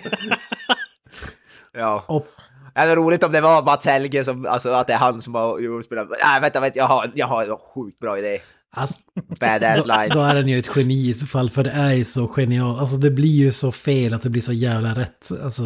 [1.74, 2.06] Ja.
[2.08, 2.28] Och,
[2.76, 5.22] Ja, Det är roligt om det var Mats Helge som, alltså att det är han
[5.22, 6.08] som har gjort spelat.
[6.10, 8.40] Nej, vänta, vänta, jag har, jag har en sjukt bra idé.
[8.72, 8.99] Alltså,
[9.39, 10.09] Badass då, line.
[10.09, 12.80] då är den ju ett geni i så fall, för det är ju så genialt.
[12.80, 15.30] Alltså det blir ju så fel att det blir så jävla rätt.
[15.43, 15.63] Alltså,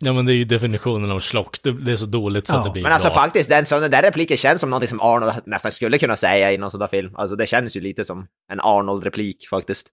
[0.00, 1.56] Ja, men det är ju definitionen av slock.
[1.62, 3.14] Det, är så dåligt så Ja, att det blir Men alltså bra.
[3.16, 6.52] faktiskt, den, så den där repliken känns som någonting som Arnold nästan skulle kunna säga
[6.52, 7.14] i någon sån där film.
[7.16, 9.88] Alltså det känns ju lite som en Arnold-replik faktiskt.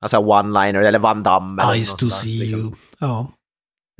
[0.00, 1.62] Alltså one-liner eller Van Damme.
[1.76, 2.60] något to see liksom.
[2.60, 2.72] you.
[2.98, 3.32] Ja.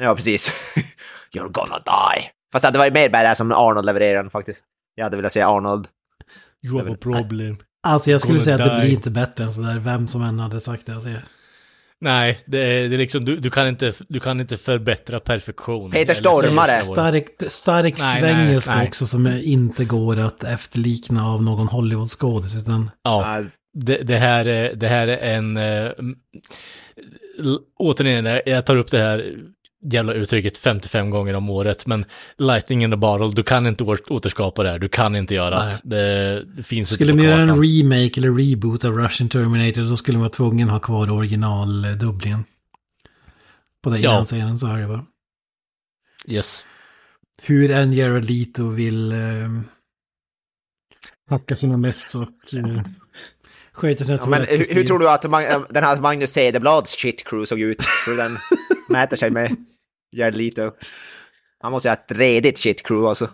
[0.03, 0.53] Ja, precis.
[1.35, 2.31] You're gonna die.
[2.53, 4.65] Fast det hade varit mer badass som Arnold levererar den faktiskt.
[4.95, 5.89] Jag hade velat se Arnold.
[6.65, 7.57] You have a problem.
[7.83, 8.81] Alltså jag skulle Gonna säga att det die.
[8.81, 10.95] blir inte bättre än sådär, vem som än hade sagt det.
[10.95, 11.11] Alltså,
[12.01, 15.91] Nej, det är, det är liksom, du, du, kan inte, du kan inte förbättra perfektion.
[15.91, 16.77] Peter Stormare.
[16.77, 18.89] Stark, stark Nej, svengelska nej, nej.
[18.89, 22.57] också som inte går att efterlikna av någon Hollywoodskådis.
[22.57, 23.43] Utan Ja,
[23.75, 25.57] det, det, här, är- det här är en...
[25.57, 26.13] l-
[27.79, 29.35] återigen, jag tar upp det här
[29.83, 32.05] jävla uttrycket 55 gånger om året, men
[32.39, 35.65] lightning in the bottle, du kan inte åter- återskapa det här, du kan inte göra
[35.65, 35.75] Nej.
[35.85, 35.97] det.
[35.97, 40.19] Det, det finns skulle man göra en remake eller reboot av Russian Terminator så skulle
[40.19, 42.45] man vara tvungen att ha kvar originaldubblingen.
[43.83, 44.25] På den Ja.
[44.25, 45.05] scenen så är det bara.
[46.29, 46.65] Yes.
[47.43, 49.19] Hur än Jared Leto vill eh,
[51.31, 52.83] hacka sina mess och eh,
[53.73, 57.25] sköta sina ja, men hur, hur tror du att Mag- den här Magnus Cederblads shit
[57.25, 57.85] crew såg ut?
[58.07, 58.39] Du den
[58.89, 59.57] mäter sig med
[60.13, 60.71] Jared Leto?
[61.63, 63.29] Han måste ju ha ett redigt shit crew alltså.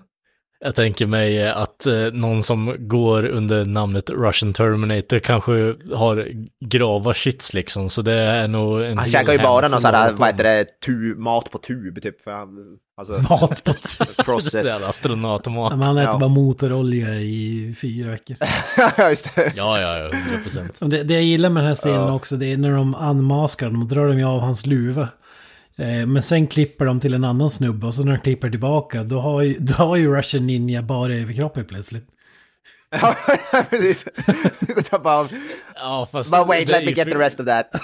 [0.60, 5.52] Jag tänker mig att eh, någon som går under namnet Russian Terminator kanske
[5.94, 6.28] har
[6.66, 10.12] grava shits liksom, så det är nog en Han käkar ju bara någon sån här,
[10.12, 12.20] vad heter det, tu, mat på tub typ.
[12.22, 12.48] För han,
[12.96, 14.66] alltså, Mat på t- Det process.
[14.66, 15.72] är astronautmat.
[15.72, 16.18] Men han äter Ja.
[16.18, 18.36] bara motorolja i fyra veckor.
[19.10, 19.52] Just det.
[19.56, 20.78] Ja, ja, ja, 100 procent.
[20.82, 22.14] Och det, det jag gillar med den här scenen Ja.
[22.14, 25.08] också, det är när de unmaskar honom och drar de ju av hans luva.
[25.78, 29.02] Eh, Men sen klipper de till en annan snubbe och så när de klipper tillbaka
[29.02, 32.06] då har ju, då har ju Russian Ninja bara överkroppen plötsligt.
[32.90, 33.16] Ja,
[33.70, 34.04] precis.
[34.60, 35.28] Det tar bara,
[35.74, 36.30] Ja, fast...
[36.30, 37.70] but wait, let me get the rest of that.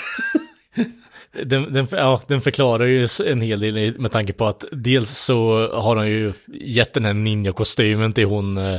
[1.44, 5.68] Den, den, ja, den förklarar ju en hel del med tanke på att dels så
[5.74, 8.74] har han ju gett den här ninja-kostymen till hon, eh,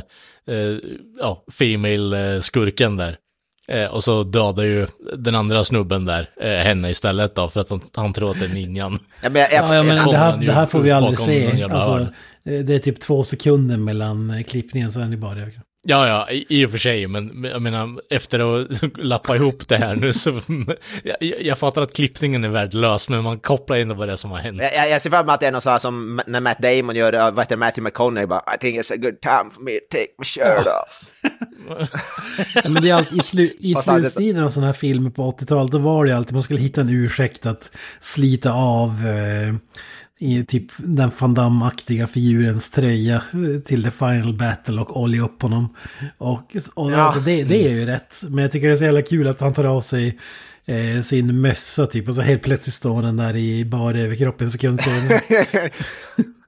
[0.46, 0.76] eh,
[1.20, 3.16] ja, female-skurken där.
[3.68, 4.86] Eh, och så dödar ju
[5.16, 8.46] den andra snubben där eh, henne istället då, för att han, han tror att det
[8.46, 8.98] är ninjan.
[9.22, 11.62] Ja, men jag, Ja, men det här, det här får vi aldrig se.
[11.62, 12.06] Alltså,
[12.44, 15.65] det är typ två sekunder mellan eh, klippningen så är ni bara överkropp.
[15.88, 18.68] Ja, ja, i, och för sig, men jag menar, efter att
[18.98, 20.40] lappa ihop det här nu så,
[21.04, 24.30] jag, jag fattar att klippningen är värdelös, men man kopplar in vad det är som
[24.30, 24.60] har hänt.
[24.76, 26.96] jag, jag- ser fram emot att det är något så här som när Matt Damon
[26.96, 29.72] gör, vad heter det, Matthew McConaughey bara I think it's a good time for me
[29.72, 31.10] to take my shirt off.
[32.54, 35.72] Ja, men det är alltid, i, slu, i slutstriden av sådana här filmer på 80-talet,
[35.72, 37.70] då var det alltid, man skulle hitta en ursäkt att
[38.00, 39.54] slita av eh,
[40.20, 45.42] i typ den Van Damme-aktiga figurens tröja eh, till the final battle och olja upp
[45.42, 45.74] honom.
[46.18, 46.96] Och, och Ja.
[46.96, 49.40] alltså, det, det är ju rätt, men jag tycker det är så jävla kul att
[49.40, 50.18] han tar av sig
[50.64, 54.50] eh, sin mössa typ och så helt plötsligt står den där i bara överkroppen en
[54.50, 55.20] sekund senare.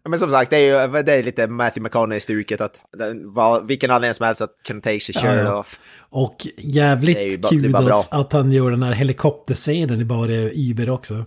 [0.08, 0.60] Men som sagt, det är
[0.96, 2.80] ju det är lite Matthew McConaughey-stuket att
[3.24, 5.80] var, vilken anledning som helst att kunna take sig shirt Ja, off.
[5.98, 8.02] Och jävligt bara- kudos bra.
[8.10, 11.24] att han gör den här helikopterscenen i bara Uber också.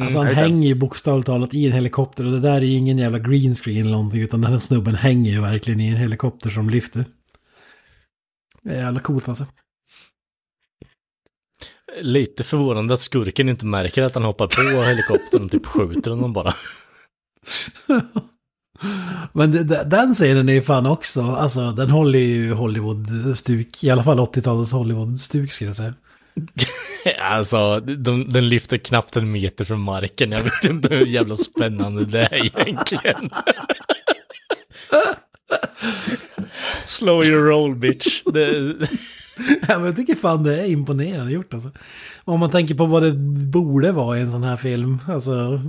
[0.00, 0.42] Alltså han just det.
[0.42, 3.54] hänger ju bokstavligt talat i en helikopter och det där är ju ingen jävla green
[3.54, 7.04] screen eller någonting utan den här snubben hänger ju verkligen i en helikopter som lyfter.
[8.62, 9.46] Det är jävla coolt alltså.
[12.00, 16.32] Lite förvånande att skurken inte märker att han hoppar på helikoptern och typ skjuter honom
[16.32, 16.54] bara.
[19.32, 24.04] Men det, den scenen är ju fan också, alltså den håller ju Hollywood-stuk, i alla
[24.04, 25.94] fall 80-talets Hollywood-stuk skulle jag säga.
[27.20, 30.30] Alltså, de, den lyfter knappt en meter från marken.
[30.30, 33.30] Jag vet inte hur jävla spännande det är egentligen.
[36.86, 38.22] Slow your roll bitch.
[38.24, 38.74] Det,
[39.68, 41.70] Ja, jag tycker fan det är imponerande gjort alltså.
[42.24, 43.12] Om man tänker på vad det
[43.52, 44.98] borde vara i en sån här film.
[45.08, 45.60] Alltså,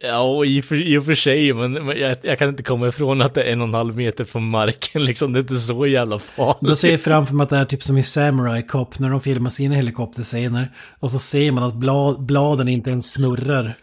[0.00, 2.88] ja, i, och för, i och för sig, men, men jag, jag kan inte komma
[2.88, 5.04] ifrån att det är en och en halv meter från marken.
[5.04, 6.60] Liksom, det är inte så jävla farligt.
[6.60, 9.20] Då ser jag framför mig att det är typ som i Samurai Cop när de
[9.20, 10.72] filmar sina helikopterscener.
[11.00, 13.78] Och så ser man att bla, bladen inte ens snurrar.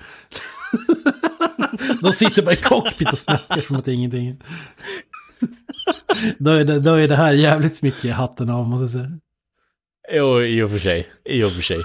[2.01, 4.41] de sitter bara i cockpit och snackar som att ingenting.
[6.37, 9.19] då, är det, då är det här jävligt mycket hatten av måste jag säga.
[10.13, 11.07] Jo, i och för sig.
[11.25, 11.77] I och för sig.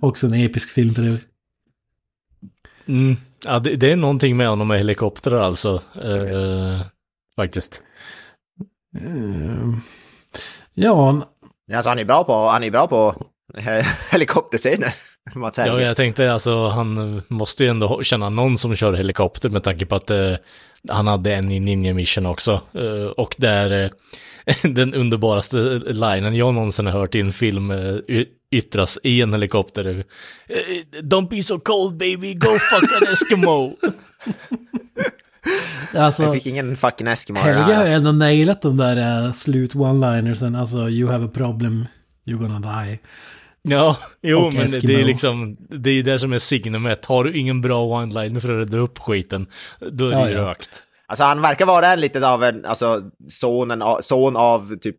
[0.00, 1.28] Också en episk film för övrigt.
[2.86, 3.16] Mm.
[3.44, 5.82] Ja, det, det är någonting med honom med helikoptrar alltså.
[6.04, 6.80] Eh,
[7.36, 7.80] faktiskt.
[9.00, 9.76] Ehm,
[10.74, 11.28] Ja,
[11.74, 13.14] Alltså han är bra på, han är bra på
[13.58, 14.94] eh, helikopterscener.
[15.56, 19.86] Ja, jag tänkte alltså han måste ju ändå känna någon som kör helikopter med tanke
[19.86, 20.34] på att eh,
[20.88, 22.60] han hade en i Ninja Mission också.
[22.74, 25.56] Eh, och där eh, den underbaraste
[25.86, 27.96] linen jag någonsin har hört i en film eh,
[28.52, 30.04] yttras i en helikopter.
[30.48, 30.56] Eh,
[31.02, 33.72] Don't be so cold baby, go fuck an Eskimo.
[35.94, 37.38] alltså Jag fick ingen fucking Eskimo.
[37.38, 40.56] det Helge har ju ändå nailat de där uh, slut one-linersen.
[40.60, 41.86] Alltså, you have a problem,
[42.26, 42.98] you're gonna die.
[43.62, 44.92] ja, jo Och men Eskimo.
[44.92, 47.06] det är liksom, det är det som är signumet.
[47.06, 49.46] Har du ingen bra one-liner för att rädda upp skiten,
[49.90, 50.42] då är det Ja, ju ja.
[50.50, 50.82] rökt.
[51.06, 54.96] Alltså han verkar vara en lite av en, alltså sonen, av- son av typ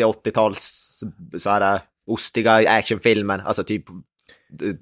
[0.00, 1.00] 70-80-tals
[1.38, 3.38] så här ostiga actionfilmer.
[3.46, 3.96] Alltså typ eh,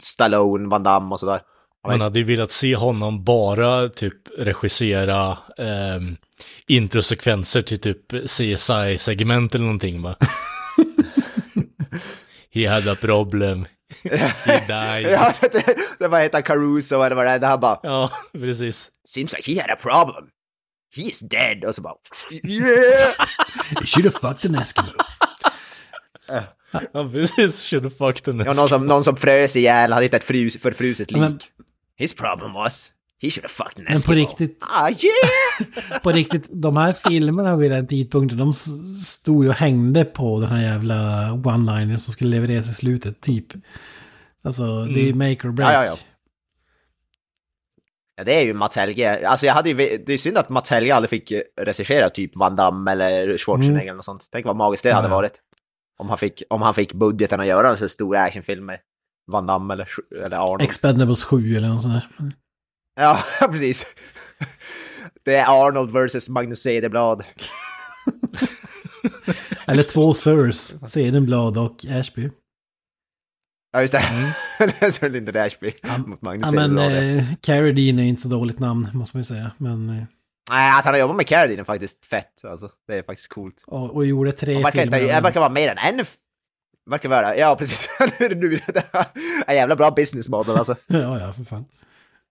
[0.00, 1.40] Stallone, Van Damme och sådär.
[1.88, 6.16] Man hade ju velat se honom bara typ regissera ehm,
[6.66, 10.16] introsekvenser till typ CSI-segment eller någonting va?
[12.54, 13.66] He had a problem.
[14.04, 15.12] He died.
[15.12, 17.38] Ja, det, det var heter Caruso eller vad det är.
[17.38, 18.90] Det här bara, Ja, precis.
[19.08, 20.28] seems like he had a problem.
[20.96, 21.64] He's dead.
[21.64, 21.94] Och så bara,
[22.44, 23.14] yeah!
[23.70, 24.92] You should have fucked an Eskimo.
[26.92, 27.62] Ja, precis.
[27.62, 30.56] Should have fucked an Ja, någon, som, någon som frös ihjäl, hade hittat ett frus,
[30.62, 31.20] förfruset lik.
[31.20, 31.38] Men-
[31.98, 32.92] His problem was,
[33.22, 36.00] he should have fucked an Men på riktigt, Ah, yeah!
[36.02, 38.54] på riktigt, de här filmerna vid den tidpunkten, de
[39.04, 40.94] stod ju och hängde på den här jävla
[41.32, 43.46] one-liner som skulle levereras i slutet, typ.
[44.44, 45.72] Alltså, det är make or break.
[45.74, 45.96] Ja, ja, ja.
[48.18, 49.28] Ja, det är ju Mats Helge.
[49.28, 52.36] Alltså jag hade ju, det är synd att Mats Helge aldrig fick eh, regissera typ
[52.36, 54.26] Van Damme eller Schwarzenegger eller något sånt.
[54.32, 55.10] Tänk vad magiskt det hade Mm.
[55.10, 55.16] Ja, ja.
[55.16, 55.40] varit.
[55.98, 58.78] Om han, fick, om han fick budgeten att göra så stor actionfilm med
[59.32, 59.88] Van Damme eller,
[60.24, 60.62] eller Arnold.
[60.62, 62.32] Expendables 7 eller något sånt där.
[63.00, 63.18] ja,
[63.50, 63.86] precis.
[65.24, 67.24] Det är Arnold versus Magnus Cederblad.
[69.66, 72.30] Eller två Sirs, Sedenblad och Ashby.
[73.72, 74.92] Ja, just det.
[74.92, 75.72] så Linda Ashby
[76.06, 77.16] mot Magnus Ja, men Cederblad.
[77.18, 79.50] eh, Carradine är inte så dåligt namn, måste man ju säga.
[79.58, 80.04] Men, eh,
[80.50, 82.44] Nej, att han har jobbat med Carradine är faktiskt fett.
[82.44, 83.62] Alltså, det är faktiskt coolt.
[83.66, 85.14] och, och gjorde tre Han verkar, inte, filmer.
[85.14, 86.00] det verkar vara mer än en...
[86.00, 86.14] f-
[86.90, 87.88] Verkar vara, ja precis.
[88.20, 88.60] nu
[89.46, 90.74] en jävla bra business model alltså.
[90.86, 91.64] ja, ja, för fan.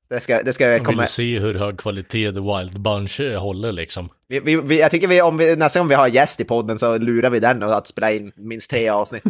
[0.10, 1.08] Det ska, det ska Jag vill komma...
[1.08, 4.10] se hur hög kvalitet The Wild Bunch eh, håller liksom.
[4.28, 6.80] Vi, vi, vi, jag tycker vi, om vi, nästa gång vi har gäst i podden
[6.80, 9.24] så lurar vi den och att spela in minst tre avsnitt.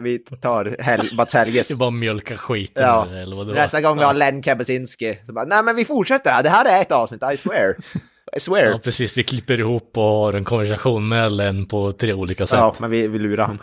[0.00, 1.68] Vi, tar Hel, Mats Helges.
[1.68, 3.06] Det är bara mjölka skiten Ja.
[3.06, 3.60] eller vad det var.
[3.60, 4.42] Nästa gång vi har Len
[5.26, 7.76] så bara, nej men vi fortsätter här, det här är ett avsnitt, I swear.
[8.36, 8.64] I swear.
[8.64, 9.18] Ja, Ja, precis.
[9.18, 12.80] Vi klipper ihop och har en konversation med Len på tre olika sätt.
[12.80, 13.62] men vi, vi lurar honom.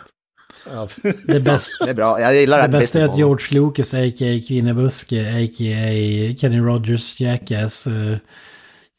[0.70, 0.88] Ja.
[1.26, 3.18] Det, bäst, Det är bra, jag gillar det bästa är att.
[3.18, 4.40] George Lucas, a.k.a.
[4.48, 6.36] Kvinnebuske, a.k.a.
[6.40, 8.12] Kenny Rogers, Jackass, eh,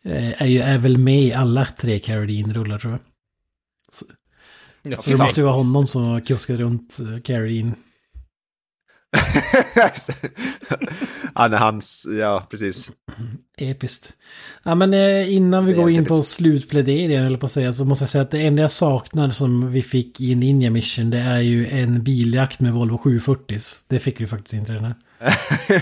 [0.06, 3.00] eh, är, ju, är väl med i alla tre Carradine-rullar tror jag.
[4.84, 7.74] Ja, Så det måste ju vara honom som kuskat runt eh, Carradine.
[11.36, 12.92] ja, när hans, ja precis.
[13.58, 14.14] Episkt.
[14.64, 16.34] Ja, men eh, innan vi är går in jävligt på episkt.
[16.34, 19.72] slutpläderingen, eller på att säga, så måste jag säga att det enda jag saknar som
[19.72, 23.60] vi fick i Ninja Mission, det är ju en biljakt med Volvo 740.
[23.88, 24.96] Det fick vi faktiskt inte den här.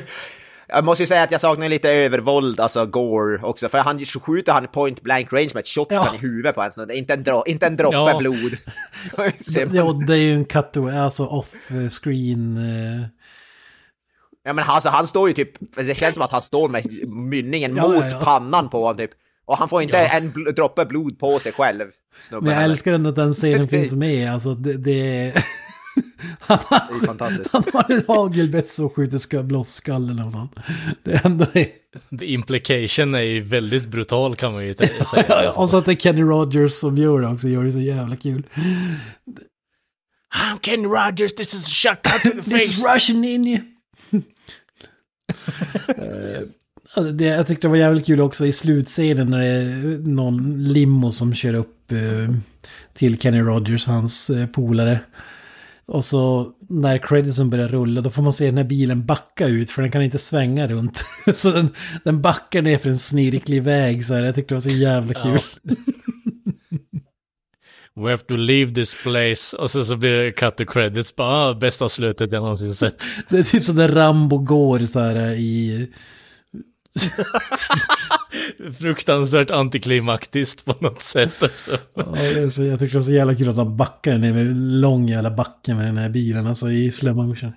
[0.67, 3.69] Jag måste ju säga att jag saknar lite övervåld, alltså gore också.
[3.69, 6.15] För han skjuter han point blank range med ett shotgun Ja.
[6.15, 6.91] i huvudet på en sån.
[6.91, 8.17] Inte en, dro- inte en droppe Ja.
[8.17, 8.35] blod.
[9.73, 12.57] Ja, det är ju en cut alltså off-screen.
[12.57, 13.07] Eh,
[14.43, 17.75] Ja men alltså han står ju typ, det känns som att han står med mynningen
[17.75, 19.11] Ja, mot ja, pannan på honom typ.
[19.45, 21.85] Och han får inte en bl- droppe blod på sig själv.
[22.19, 22.45] Snubben.
[22.49, 24.33] men jag älskar ändå att den scenen finns med.
[24.33, 24.73] Alltså det...
[24.77, 25.33] det
[26.39, 27.49] han, har, Det är fantastiskt.
[27.53, 30.49] han har en hagelbössa och skjuter ska, blått skallen av någon.
[31.03, 31.67] Det ändå är...
[32.19, 35.51] The implication är ju väldigt brutal kan man ju säga.
[35.55, 38.15] Och så att det är Kenny Rogers som gör det också, gör det så jävla
[38.15, 38.43] kul.
[40.35, 42.95] I'm Kenny Rogers, this is a shotgun to the This is face.
[42.95, 43.59] Russian ninja.
[45.87, 46.41] Eh,
[46.93, 50.63] alltså det, jag tyckte det var jävligt kul också i slutscenen när det är någon
[50.63, 52.35] limo som kör upp eh,
[52.93, 54.99] till Kenny Rogers, hans eh, polare.
[55.87, 59.69] Och så när creditsen börjar rulla då får man se den här bilen backa ut
[59.69, 61.05] för den kan inte svänga runt.
[61.33, 61.69] så den,
[62.03, 64.23] den backar ner för en snirklig väg så här.
[64.23, 65.39] Jag tyckte det var så jävla kul.
[67.95, 69.57] We have to leave this place.
[69.57, 71.15] Och så, så blir det cut to credits.
[71.15, 73.03] Bara, ah, bästa slutet jag någonsin sett.
[73.29, 75.87] Det är typ som när Rambo går så här i...
[78.79, 81.77] Fruktansvärt antiklimaktiskt på något sätt också.
[81.95, 84.33] Ja, det är så, jag tyckte det var så jävla kul att han backar ner
[84.33, 87.51] med lång jävla backe med den här bilen, alltså i slow motion.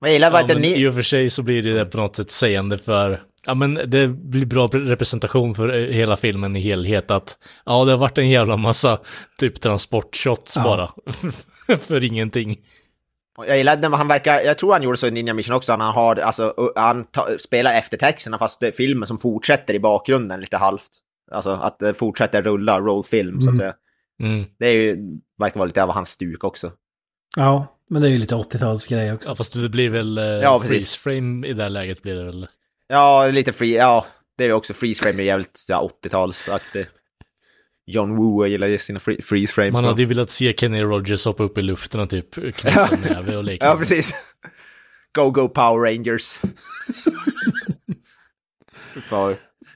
[0.00, 0.82] Men gillar Ja, men ni...
[0.82, 3.74] I och för sig så blir det där på något sätt sägande för, ja men
[3.74, 8.18] det blir bra representation för eh, hela filmen i helhet att, ja det har varit
[8.18, 9.00] en jävla massa
[9.38, 10.62] typ transportshots Ja.
[10.62, 10.90] bara.
[11.78, 12.56] för ingenting.
[13.46, 15.80] Jag gillar när han verkar, jag tror han gjorde så i Ninja Mission också, han
[15.94, 20.56] har, alltså, han ta, spelar eftertexterna fast det är filmen som fortsätter i bakgrunden lite
[20.56, 20.88] halvt.
[21.32, 23.58] Alltså att det fortsätter rulla, roll film så att Mm.
[23.58, 23.74] säga.
[24.22, 24.44] Mm.
[24.58, 24.96] Det är ju,
[25.38, 26.72] verkar vara lite av hans stuk också.
[27.36, 29.30] Ja, men det är ju lite 80-talsgrej också.
[29.30, 30.70] Ja fast det blir väl eh, Ja, precis.
[30.70, 32.46] freeze frame i det här läget blir det väl.
[32.88, 34.06] Ja, lite free, ja,
[34.38, 36.86] det är ju också freeze frame, är jävligt ja, 80-talsaktig.
[37.86, 39.72] John Woo gillar ju sina free, freeze frames.
[39.72, 43.00] Man hade ju velat se Kenny Rogers hoppa upp i luften och typ knyta en
[43.00, 43.72] näve och liknande.
[43.72, 44.14] Ja, precis.
[45.14, 46.40] Go, go Power Rangers.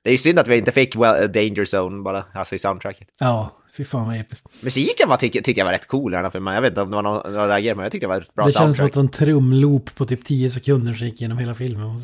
[0.02, 3.08] Det är ju synd att vi inte fick well, Danger Zone bara, alltså i soundtracket.
[3.18, 4.62] Ja, fy fan vad episkt.
[4.62, 7.02] Musiken var, tycker tycker jag var rätt cool men jag vet inte om det var
[7.02, 8.86] någon någon reagerade, men jag tyckte det var ett bra det känns som soundtrack.
[8.86, 11.88] att det var en trumloop på typ 10 sekunder som gick genom hela filmen.
[11.88, 11.98] jag.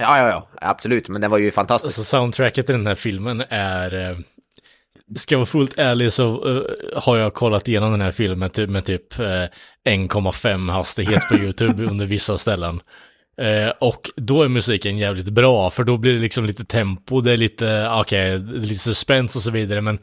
[0.00, 1.98] Ja, ja, ja, absolut, men den var ju fantastisk.
[1.98, 4.22] Alltså soundtracket i den här filmen är...
[5.14, 6.62] Ska jag vara fullt ärlig så eh,
[7.02, 9.24] har jag kollat igenom den här filmen typ, med typ eh,
[9.88, 12.80] 1,5 hastighet på YouTube under vissa ställen.
[13.40, 17.32] Eh, och då är musiken jävligt bra, för då blir det liksom lite tempo, det
[17.32, 19.98] är lite, okej, lite suspens och så vidare, men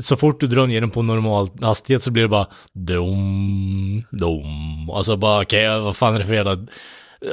[0.00, 4.90] så fort du drar ner den på normal hastighet så blir det bara dum, dum,
[4.90, 6.66] alltså bara okej, vad fan är det för jävla,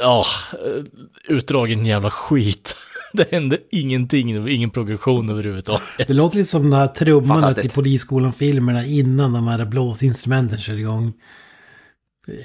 [0.00, 0.84] ja, eh,
[1.28, 2.76] utdragen jävla skit.
[3.16, 5.82] Det hände ingenting, det var ingen progression överhuvudtaget.
[6.06, 11.12] Det låter lite som de här trummorna till Polisskolan-filmerna innan de här blåsinstrumenten kör igång.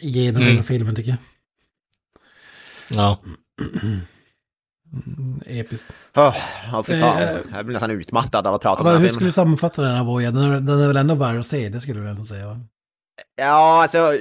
[0.01, 0.51] Genom Mm.
[0.53, 1.17] hela filmen tycker jag.
[2.99, 3.19] Ja.
[5.07, 5.93] Mm, Episkt.
[6.13, 6.35] Ja,
[6.85, 7.21] för fan.
[7.23, 9.13] Eh, Jag blir nästan utmattad av att prata om Men den här hur filmen.
[9.15, 10.35] skulle du sammanfatta den här bojen?
[10.35, 12.47] Den är, den är väl ändå värd att se, det skulle du väl ändå säga?
[12.47, 12.59] va?
[13.35, 14.17] Ja, alltså...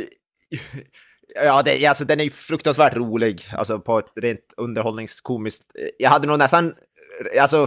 [1.35, 5.63] Ja, det, alltså den är ju fruktansvärt rolig, alltså på ett rent underhållningskomiskt.
[5.79, 6.75] Eh, jag hade nog nästan,
[7.35, 7.67] eh, alltså,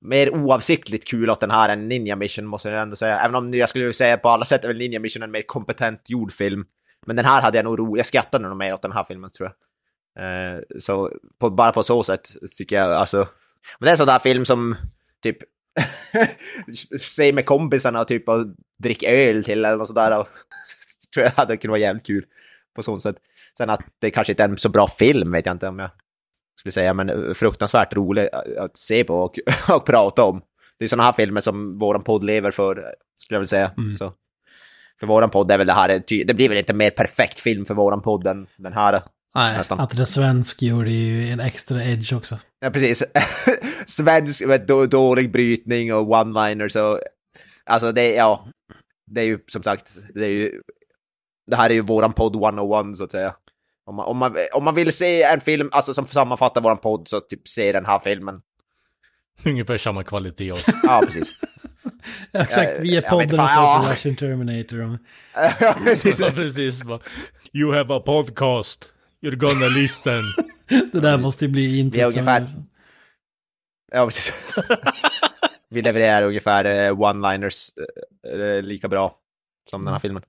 [0.00, 3.20] mer oavsiktligt kul åt den här än Ninja Mission, måste jag ändå säga.
[3.20, 6.10] Även om jag skulle säga på alla sätt är väl Ninja Mission en mer kompetent
[6.10, 6.64] gjord film.
[7.06, 9.30] Men den här hade jag nog roligt, jag skrattade nog mer åt den här filmen
[9.30, 9.56] tror jag.
[10.18, 12.28] Eh, så på, bara på så sätt
[12.58, 13.16] tycker jag alltså.
[13.78, 14.76] Men det är en sån där film som
[15.22, 15.36] typ
[16.98, 18.46] se med kompisarna och typ och
[19.02, 20.18] öl till eller något sådär.
[20.18, 20.28] Och,
[21.14, 22.26] tror jag hade kunnat vara jävligt kul
[22.76, 23.16] på så sätt.
[23.58, 25.90] Sen att det kanske inte är en så bra film vet jag inte om jag
[26.58, 29.38] skulle säga, men fruktansvärt rolig att se på och,
[29.76, 30.42] och prata om.
[30.78, 32.74] Det är sådana här filmer som våran podd lever för,
[33.16, 33.72] skulle jag vilja säga.
[33.78, 33.94] Mm.
[33.94, 34.12] Så.
[35.00, 37.74] För våran podd är väl det här, det blir väl inte mer perfekt film för
[37.74, 39.02] våran podd än den här.
[39.34, 39.80] Nej, Nästan.
[39.80, 42.38] att det är svensk gjorde ju en extra edge också.
[42.60, 43.02] Ja, precis.
[43.86, 47.00] Svensk med då, dålig brytning och one-liners och...
[47.64, 48.48] Alltså det, ja.
[49.06, 50.62] Det är ju som sagt, det är ju...
[51.50, 53.34] Det här är ju våran podd 101 så att säga.
[53.84, 57.08] Om man, om man, om man vill se en film alltså, som sammanfattar våran podd
[57.08, 58.40] så typ se den här filmen.
[59.44, 60.72] Ungefär samma kvalitet också.
[60.82, 61.32] Ja, precis.
[62.32, 63.82] Ja, exakt, vi är podden och står ja.
[63.86, 64.98] på Russian Terminator.
[65.60, 66.20] Ja, precis.
[66.20, 66.82] Ja, precis.
[67.52, 68.90] You have a podcast.
[69.22, 70.22] You're gonna listen.
[70.92, 72.12] Det där måste ju bli Vi är introt.
[72.12, 72.54] ungefär-
[73.92, 74.32] Ja, precis.
[75.68, 77.68] Vi levererar ungefär eh, one-liners
[78.26, 79.16] eh, eh, lika bra
[79.70, 80.22] som den här filmen.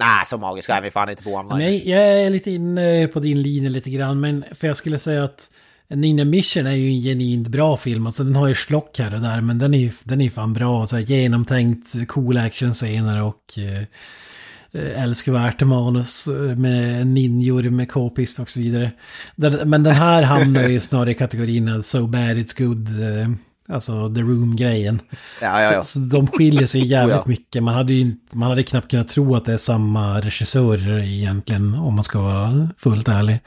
[0.00, 1.58] Nej, så magiska är vi fan inte på online.
[1.58, 5.24] Nej, jag är lite inne på din linje lite grann, men för jag skulle säga
[5.24, 5.50] att
[5.88, 9.20] Ninja Mission är ju en genuint bra film, alltså den har ju slock här och
[9.20, 13.58] där, men den är ju den är fan bra, så här genomtänkt, cool actionscener och
[13.58, 16.26] eh, älskvärt manus
[16.56, 18.90] med ninjor med k-pist och så vidare.
[19.36, 23.28] Den, men den här hamnar ju snarare i kategorin So bad it's good, eh,
[23.72, 25.00] alltså the room-grejen.
[25.40, 25.84] Ja, ja, ja.
[25.84, 27.28] Så, så de skiljer sig jävligt Oh, ja.
[27.28, 27.62] mycket.
[27.62, 31.74] Man hade ju inte- man hade knappt kunnat tro att det är samma regissörer egentligen,
[31.74, 33.40] om man ska vara fullt ärlig.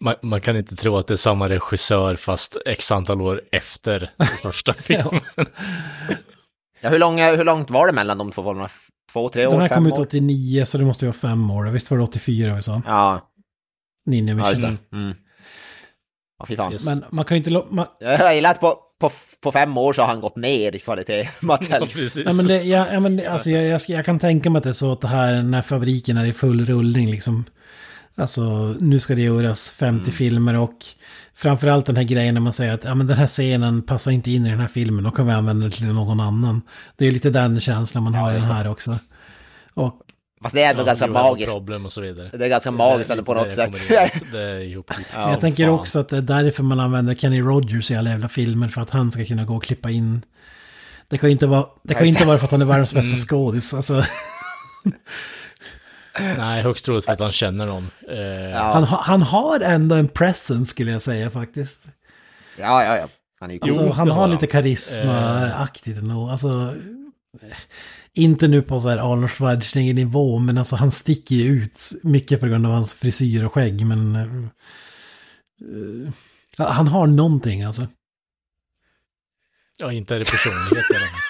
[0.00, 4.10] Man, man kan inte tro att det är samma regissör fast x antal år efter
[4.42, 5.20] första filmen.
[6.80, 8.68] Ja, hur, lång, hur långt var det mellan de två filmerna?
[9.12, 9.52] Två, tre år?
[9.52, 10.00] Den här fem kom ut år?
[10.02, 11.64] 89, så det måste ju vara fem år.
[11.64, 12.82] Visst var det 84 vi sa?
[12.86, 13.30] Ja,
[14.06, 14.78] Ninja ja just Mission.
[14.90, 14.96] det.
[14.96, 15.14] Mm.
[16.40, 16.72] Ja, fy fan.
[16.72, 16.84] Yes.
[16.84, 17.50] Men man kan ju inte...
[17.50, 19.10] lo- Man, Jag gillar att på, på,
[19.42, 21.88] på fem år så har han gått ner i kvalitet, Mats Ja,
[22.24, 24.64] ja, men det, ja, ja, men det, alltså, jag, jag, jag kan tänka mig att
[24.64, 27.44] det är så att det här, när fabriken är i full rullning liksom.
[28.14, 30.12] Alltså, nu ska det göras 50 Mm.
[30.12, 30.74] filmer och
[31.34, 34.30] framförallt den här grejen när man säger att ja, men den här scenen passar inte
[34.30, 36.62] in i den här filmen, då kan vi använda den till någon annan.
[36.96, 38.96] Det är lite den känslan man har i den här också.
[39.74, 39.94] Och
[40.42, 41.52] Fast det är ändå Ja, ganska magiskt.
[41.54, 42.30] Problem och så vidare.
[42.32, 43.74] Det är ganska magiskt ändå på något Det sätt.
[44.32, 45.10] Det är ihopklippt.
[45.14, 45.74] Ja, jag tänker fan.
[45.74, 48.90] också att det är därför man använder Kenny Rogers i alla jävla filmer, för att
[48.90, 50.22] han ska kunna gå och klippa in.
[51.08, 53.16] Det kan ju inte vara, det kan inte vara för att han är världens bästa
[53.16, 53.74] skådis.
[53.74, 54.04] Alltså,
[56.38, 57.90] Nej, högst troligt för att han känner någon.
[58.08, 61.88] Eh, han, ha- han har ändå en presence skulle jag säga faktiskt.
[62.58, 63.08] ja, ja, ja.
[63.40, 64.48] Han är ju Alltså, han har lite han.
[64.62, 66.28] karisma-aktigt ändå.
[66.28, 66.48] Alltså,
[67.42, 67.56] eh,
[68.14, 72.46] inte nu på så här Arnold Schwarzenegger-nivå, men alltså han sticker ju ut mycket på
[72.46, 73.86] grund av hans frisyr och skägg.
[73.86, 74.30] Men eh,
[76.66, 77.86] han har någonting alltså.
[79.78, 81.20] ja, inte är det personlighet eller något.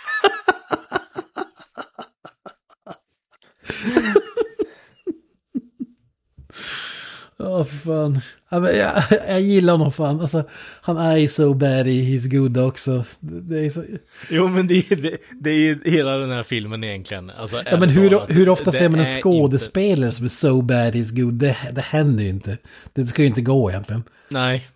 [7.36, 8.20] Ja, för fan.
[8.50, 10.20] Jag, jag gillar honom fan.
[10.20, 10.44] Alltså,
[10.82, 13.04] han är ju so bad i He's Good också.
[13.20, 13.84] Det är så...
[14.30, 17.30] Jo, men det, är- det, det är ju hela den här filmen egentligen.
[17.30, 21.20] Alltså, Ja, men hur, hur ofta ser man en skådespelare som är so bad he's
[21.22, 21.34] good?
[21.34, 22.58] Det, det händer ju inte.
[22.92, 24.00] Det ska ju inte gå egentligen.
[24.00, 24.66] Inte, nej,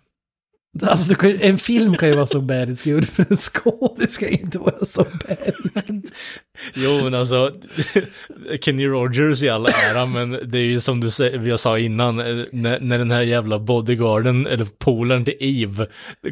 [0.81, 4.27] Alltså, kan, en film kan ju vara so bad it's good, men en skådis ska
[4.27, 6.05] inte vara so bad it's good.
[6.75, 7.51] Jo, men alltså,
[8.61, 12.19] Kenny Rogers i all ära, men det är ju som du säger, vi sa innan,
[12.19, 15.87] eh, när, när den här jävla bodyguarden, eller polaren till Eve,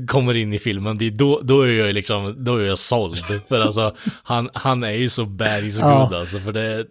[0.08, 3.18] kommer in i filmen, det är då, då är jag liksom, då är jag såld.
[3.50, 6.04] För alltså, han, han är ju så bad is Ja.
[6.10, 6.86] good alltså, för det är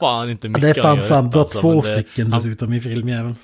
[0.00, 2.72] fan inte mycket Det är fan sant, du har alltså, två det- stycken han, dessutom
[2.72, 3.36] i filmjäveln.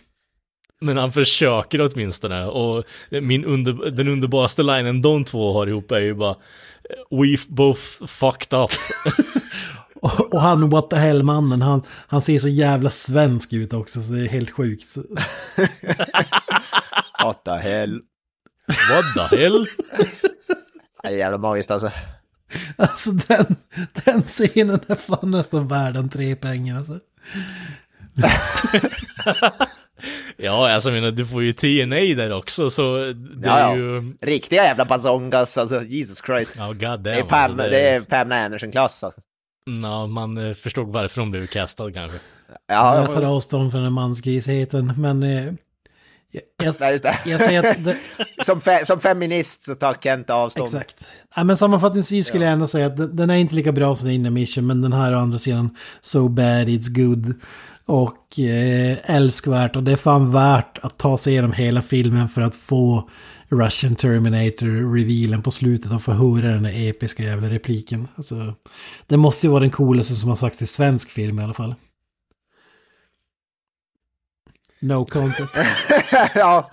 [0.80, 6.01] Men han försöker åtminstone, och min under, den underbaraste linen de två har ihop är
[6.01, 6.36] ju bara
[7.11, 8.70] We've both fucked up.
[10.03, 14.12] Och, och han, what the hell-mannen, han, han ser så jävla svensk ut också, så
[14.12, 14.97] det är helt sjukt.
[17.24, 18.01] What the hell.
[18.66, 19.66] What the hell?
[21.03, 21.91] Det är jävla magiskt alltså.
[22.76, 23.57] Alltså den,
[24.05, 27.01] den scenen är fan nästan värd en tre pengar alltså.
[30.36, 33.76] Ja, alltså jag menar, du får ju TNA där också, så det Ja, är ja.
[33.76, 34.12] ju...
[34.20, 36.55] Riktiga jävla bazongas, alltså Jesus Christ.
[36.59, 37.03] Ja, god damn.
[37.03, 39.20] Det är Pam, alltså, det är Pam Anderson-klass alltså.
[39.82, 42.18] Ja, man eh, förstod varför de blev castad kanske.
[42.68, 45.44] Ja, jag tar avstånd från den mansgrisheten, men eh,
[46.62, 47.18] Jag, det.
[47.26, 47.96] jag säger att det,
[48.44, 50.66] Som, fe, som feminist så tar Kent avstånd.
[50.66, 51.11] Exakt.
[51.36, 54.09] Ja, men sammanfattningsvis skulle jag ändå säga att den- den är inte lika bra som
[54.09, 57.34] The Mission, men den här å andra sidan So Bad It's Good.
[57.87, 62.41] Och eh, älskvärt, och det är fan värt att ta sig igenom hela filmen för
[62.41, 63.11] att få
[63.49, 68.09] Russian Terminator-revealen på slutet och få höra den där episka jävla repliken.
[68.16, 68.55] Alltså,
[69.07, 71.74] det måste ju vara den coolaste som har sagts i svensk film i alla fall.
[74.80, 75.55] No contest.
[76.35, 76.70] ja.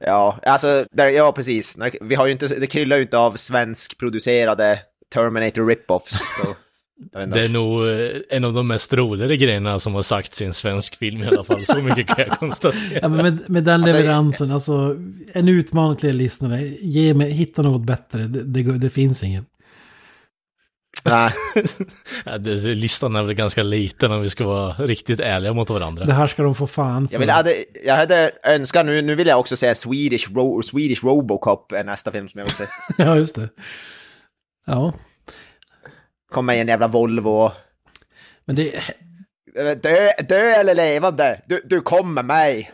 [0.00, 1.76] Ja, alltså, där, ja precis.
[2.00, 4.80] Vi har ju inte, det kryllar ju inte av svenskproducerade
[5.12, 6.10] Terminator rip-offs.
[6.10, 6.54] Så.
[7.12, 10.54] Det är nog eh, en av de mest roligare grejerna som har sagts i en
[10.54, 11.66] svensk film i alla fall.
[11.66, 12.98] Så mycket kan jag konstatera.
[13.02, 14.96] Ja, men med, med den Alltså, leveransen, alltså
[15.32, 19.44] en utmaning till er lyssnare, ge mig, hitta något bättre, det, det, det finns ingen.
[21.04, 21.32] Nej.
[22.24, 25.70] Ja, det, det, listan är väl ganska liten om vi ska vara riktigt ärliga mot
[25.70, 26.04] varandra.
[26.04, 27.14] Det här ska de få fan för.
[27.14, 31.04] Jag, vill, hade, jag hade önskat nu, nu vill jag också säga Swedish, Ro, Swedish
[31.04, 32.64] Robocop är nästa film som jag vill se.
[32.98, 33.48] Ja, just det.
[34.66, 34.92] Ja,
[36.32, 37.52] Kommer i en jävla Volvo.
[38.44, 38.74] men det,
[39.82, 42.70] Dö, dö eller levande, du, du kommer mig.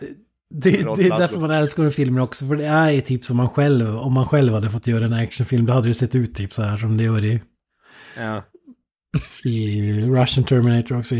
[0.51, 2.47] det, det är därför man älskar filmer också.
[2.49, 5.67] För det är typ som man själv, om man själv hade fått göra en actionfilm,
[5.67, 7.41] då hade det sett ut typ så här som det gör i,
[8.17, 8.43] Ja.
[9.45, 11.15] i Russian Terminator också.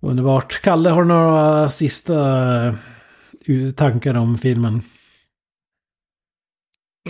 [0.00, 0.60] Underbart.
[0.62, 2.16] Kalle, har du några sista
[3.46, 4.82] eh, tankar om filmen?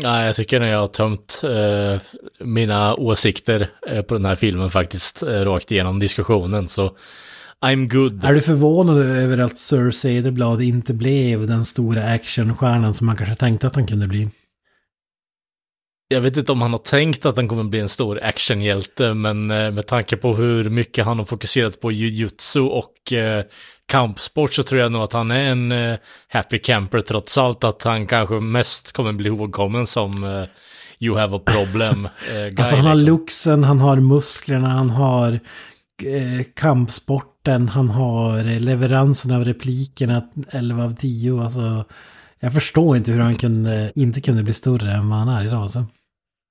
[0.03, 2.01] Nej, jag tycker när jag har tömt eh,
[2.47, 6.97] mina åsikter eh, på den här filmen faktiskt eh, rakt igenom diskussionen så
[7.61, 8.25] I'm good.
[8.25, 13.35] Är du förvånad över att Sir Cederblad inte blev den stora actionstjärnan som man kanske
[13.35, 14.29] tänkte att han kunde bli?
[16.09, 19.51] Jag vet inte om han har tänkt att han kommer bli en stor actionhjälte, men
[19.51, 23.45] eh, med tanke på hur mycket han har fokuserat på jujutsu och eh,
[23.87, 25.99] kampsport så tror jag nog att han är en eh,
[26.29, 27.65] happy camper trots allt.
[27.65, 30.45] Att han kanske mest kommer bli ihågkommen som eh,
[30.99, 32.55] you have a problem eh, guy.
[32.59, 33.15] Alltså han har liksom.
[33.15, 35.41] luxen, han har musklerna, han har
[36.55, 41.43] kampsporten, han har leveransen av replikerna 11 av 10.
[41.43, 41.85] Alltså,
[42.45, 45.63] jag förstår inte hur han kunde, inte kunde bli större än vad han är idag.
[45.63, 45.85] Alltså.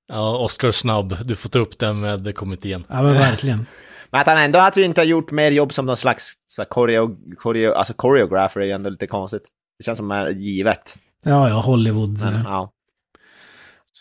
[0.08, 2.84] Ja, Oscar Snabb, du får ta upp den med kommittén.
[2.90, 3.66] Ja men verkligen.
[4.12, 6.70] Men att han ändå att inte har gjort mer jobb som någon slags så här,
[6.70, 9.42] choreo, choreo, alltså choreographer är ju ändå lite konstigt.
[9.78, 10.96] Det känns som är givet.
[11.24, 12.22] Ja, ja, Hollywood.
[12.22, 12.72] Men, ja.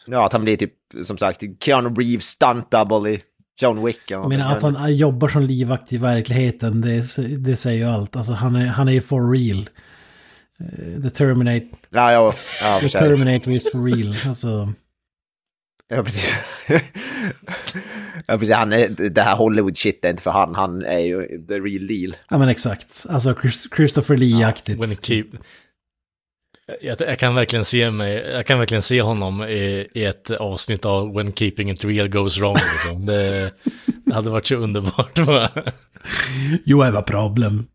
[0.07, 0.73] ja, att han blir typ,
[1.05, 3.23] som sagt, Keanu Reeves stunt double i
[3.61, 4.01] John Wick.
[4.09, 7.05] Jag menar att han jobbar som livvakt i verkligheten, det,
[7.39, 8.17] det säger ju allt.
[8.17, 9.69] Alltså han är, han är ju for real.
[10.61, 12.99] Eh, The Terminator, Ja, ja, ja, the.
[12.99, 14.17] Terminator is for real.
[14.29, 14.73] Alltså,
[15.89, 16.35] ja precis.
[18.27, 18.55] ja, precis.
[18.55, 20.55] Han är, det här Hollywood shit är inte för han.
[20.55, 22.17] Han är ju the real deal.
[22.31, 23.07] ja men exakt.
[23.09, 25.05] Alltså Chris- Christopher Lee-aktigt.
[25.07, 25.27] Keep...
[26.81, 30.85] jag, jag kan verkligen se mig, jag kan verkligen se honom i, i ett avsnitt
[30.85, 32.55] av When Keeping It Real Goes Wrong.
[32.57, 33.07] Liksom.
[33.07, 33.51] Det,
[34.05, 35.19] det hade varit så underbart.
[35.19, 35.51] va?
[36.67, 37.67] You have a problem.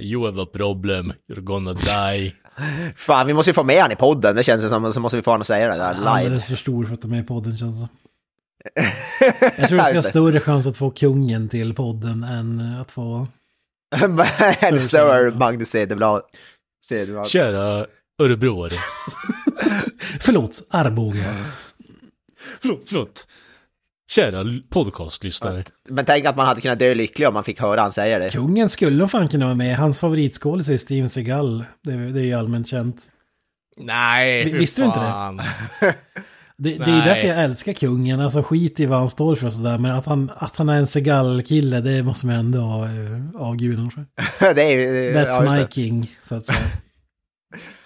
[0.00, 2.32] You have a problem, you're gonna die.
[2.96, 4.36] Fan, vi måste ju få med han i podden.
[4.36, 6.08] Det känns som, så måste vi få honom att säga det där live.
[6.08, 7.88] Alldeles för stor för att de är i podden känns det som.
[9.58, 10.02] Jag tror vi ska ha det.
[10.02, 13.26] större chans att få kungen till podden än att få...
[14.78, 15.38] Sir.
[15.38, 15.68] Magnus.
[15.68, 16.22] Cederblad.
[17.26, 17.86] Kära
[18.22, 18.74] örebroare.
[20.20, 21.44] Förlåt, Arboga.
[22.60, 23.26] Förlåt, förlåt.
[24.10, 25.64] Kära podcastlyssnare.
[25.88, 28.30] Men tänk att man hade kunnat dö lycklig om man fick höra han säga det.
[28.30, 29.76] Kungen skulle nog fan kunna vara med.
[29.76, 31.64] Hans favoritskådis är Steven Seagal.
[31.84, 33.02] Det, det är ju allmänt känt.
[33.76, 35.94] Nej, visste du inte det?
[36.60, 38.20] Det, det är därför jag älskar kungen.
[38.20, 39.78] Alltså skit i vad han står för och sådär.
[39.78, 43.90] Men att han, att han är en Seagal-kille, det måste man ändå ha eh, avguden
[43.90, 44.06] för.
[44.54, 45.12] det är.
[45.14, 45.72] That's ja, my det.
[45.72, 46.58] king, så att säga.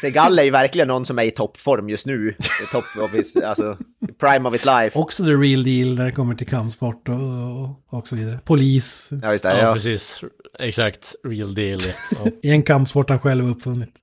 [0.00, 2.34] Segal är ju verkligen någon som är i toppform just nu.
[2.72, 3.76] Top of his, alltså,
[4.20, 4.98] prime of his life.
[4.98, 8.40] Också the real deal när det kommer till kampsport och, och, så vidare.
[8.44, 9.08] Polis.
[9.22, 9.50] Ja, just det.
[9.50, 9.74] Ja, Ja.
[9.74, 10.20] precis.
[10.58, 11.14] Exakt.
[11.24, 11.80] Real deal.
[12.10, 12.30] Ja.
[12.42, 14.00] I en kampsport han själv uppfunnit.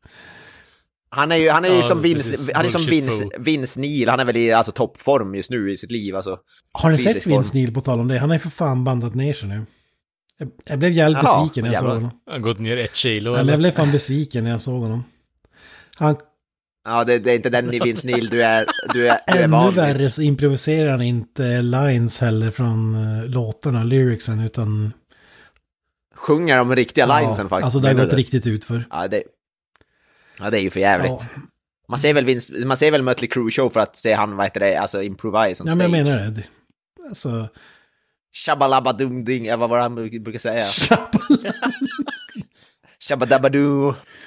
[1.09, 3.29] Han är ju, han är ju Ja, som Vince, han är som Vince.
[3.39, 4.09] Vince Neil.
[4.09, 6.15] Han är väl i alltså, toppform just nu i sitt liv.
[6.15, 6.37] Alltså.
[6.71, 7.33] Har ni sett form.
[7.33, 8.17] Vince Neil på tal om det?
[8.19, 9.65] Han ju för fan bandat ner sig nu.
[10.37, 12.11] Jag, jag blev jävligt besviken när jag såg honom.
[12.25, 13.51] Han har gått ner ett kilo eller?
[13.51, 15.03] jag blev fan besviken när jag såg honom.
[15.97, 16.15] Han,
[16.87, 19.47] Ja, det, det är inte den Vince Neil du är, du är, du är ännu
[19.51, 19.75] van vid.
[19.75, 24.93] värre så improviserar han inte lines heller från uh, låtarna, lyricsen, utan...
[26.15, 27.63] Sjunger de riktiga linesen faktiskt.
[27.63, 28.85] Alltså det har gått riktigt ut för.
[28.89, 29.23] Ja, det,
[30.39, 31.11] ja, det är ju för jävligt.
[31.11, 31.41] Ja.
[31.87, 34.45] Man ser väl Vince, man ser väl Mötley Crüe show för att se han, vad
[34.45, 36.15] heter det, alltså improvise on Ja, men jag stage.
[36.19, 36.43] menar det.
[37.09, 37.47] Alltså,
[38.33, 40.65] Shabalabadum-ding, eh, vad var det han brukar säga?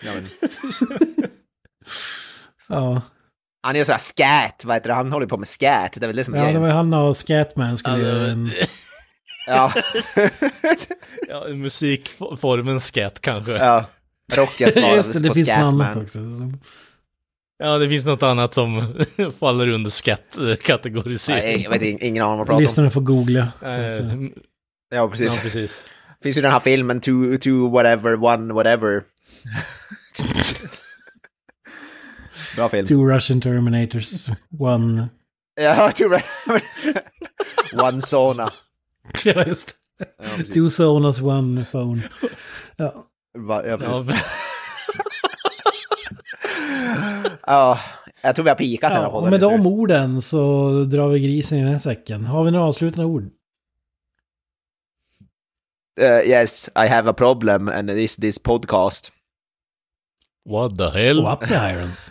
[0.04, 0.24] Ja, men,
[2.70, 3.02] Ja,
[3.62, 4.94] han gör sådär scat, vad heter det?
[4.94, 6.94] Han håller på med scat, det är väl det som ja är det var han
[6.94, 8.50] och Scatman skulle Ja, det göra en...
[9.46, 9.72] Ja,
[11.28, 13.52] Ja, musikformen skat kanske.
[13.52, 13.58] Ja.
[13.58, 13.84] ja.
[14.42, 16.18] Rocken svarade Just det, det på finns annat också.
[17.78, 18.94] det finns något annat som
[19.38, 21.62] faller under skatt-kategorisering.
[21.62, 22.62] jag vet inte, ingen aning vad de pratar om.
[22.62, 23.48] Lyssnarna får googla.
[23.60, 23.92] säga.
[24.90, 25.38] Ja, Ja, precis.
[25.38, 25.82] precis.
[26.22, 29.02] Finns ju den här filmen, two, two whatever, one whatever.
[32.56, 32.86] Bra film.
[32.86, 35.08] Two Russian Terminators, one...
[35.60, 36.04] Ja, two
[37.82, 38.50] One sauna.
[39.24, 39.68] Ja, just
[39.98, 40.06] det.
[40.18, 40.54] Ja.
[40.54, 42.02] Two Sonas, one phone.
[42.76, 42.94] Ja.
[43.38, 43.78] Va- Ja.
[43.82, 44.04] Ja,
[47.46, 47.78] ja,
[48.22, 49.38] jag tror vi har pikat den här Ja, och med nu.
[49.38, 52.24] de orden så drar vi grisen i den här säcken.
[52.26, 53.30] Har vi några avslutande ord?
[56.00, 59.12] Uh, yes, I have a problem and this this podcast.
[60.48, 61.26] what the hell?
[61.26, 62.10] Up the irons.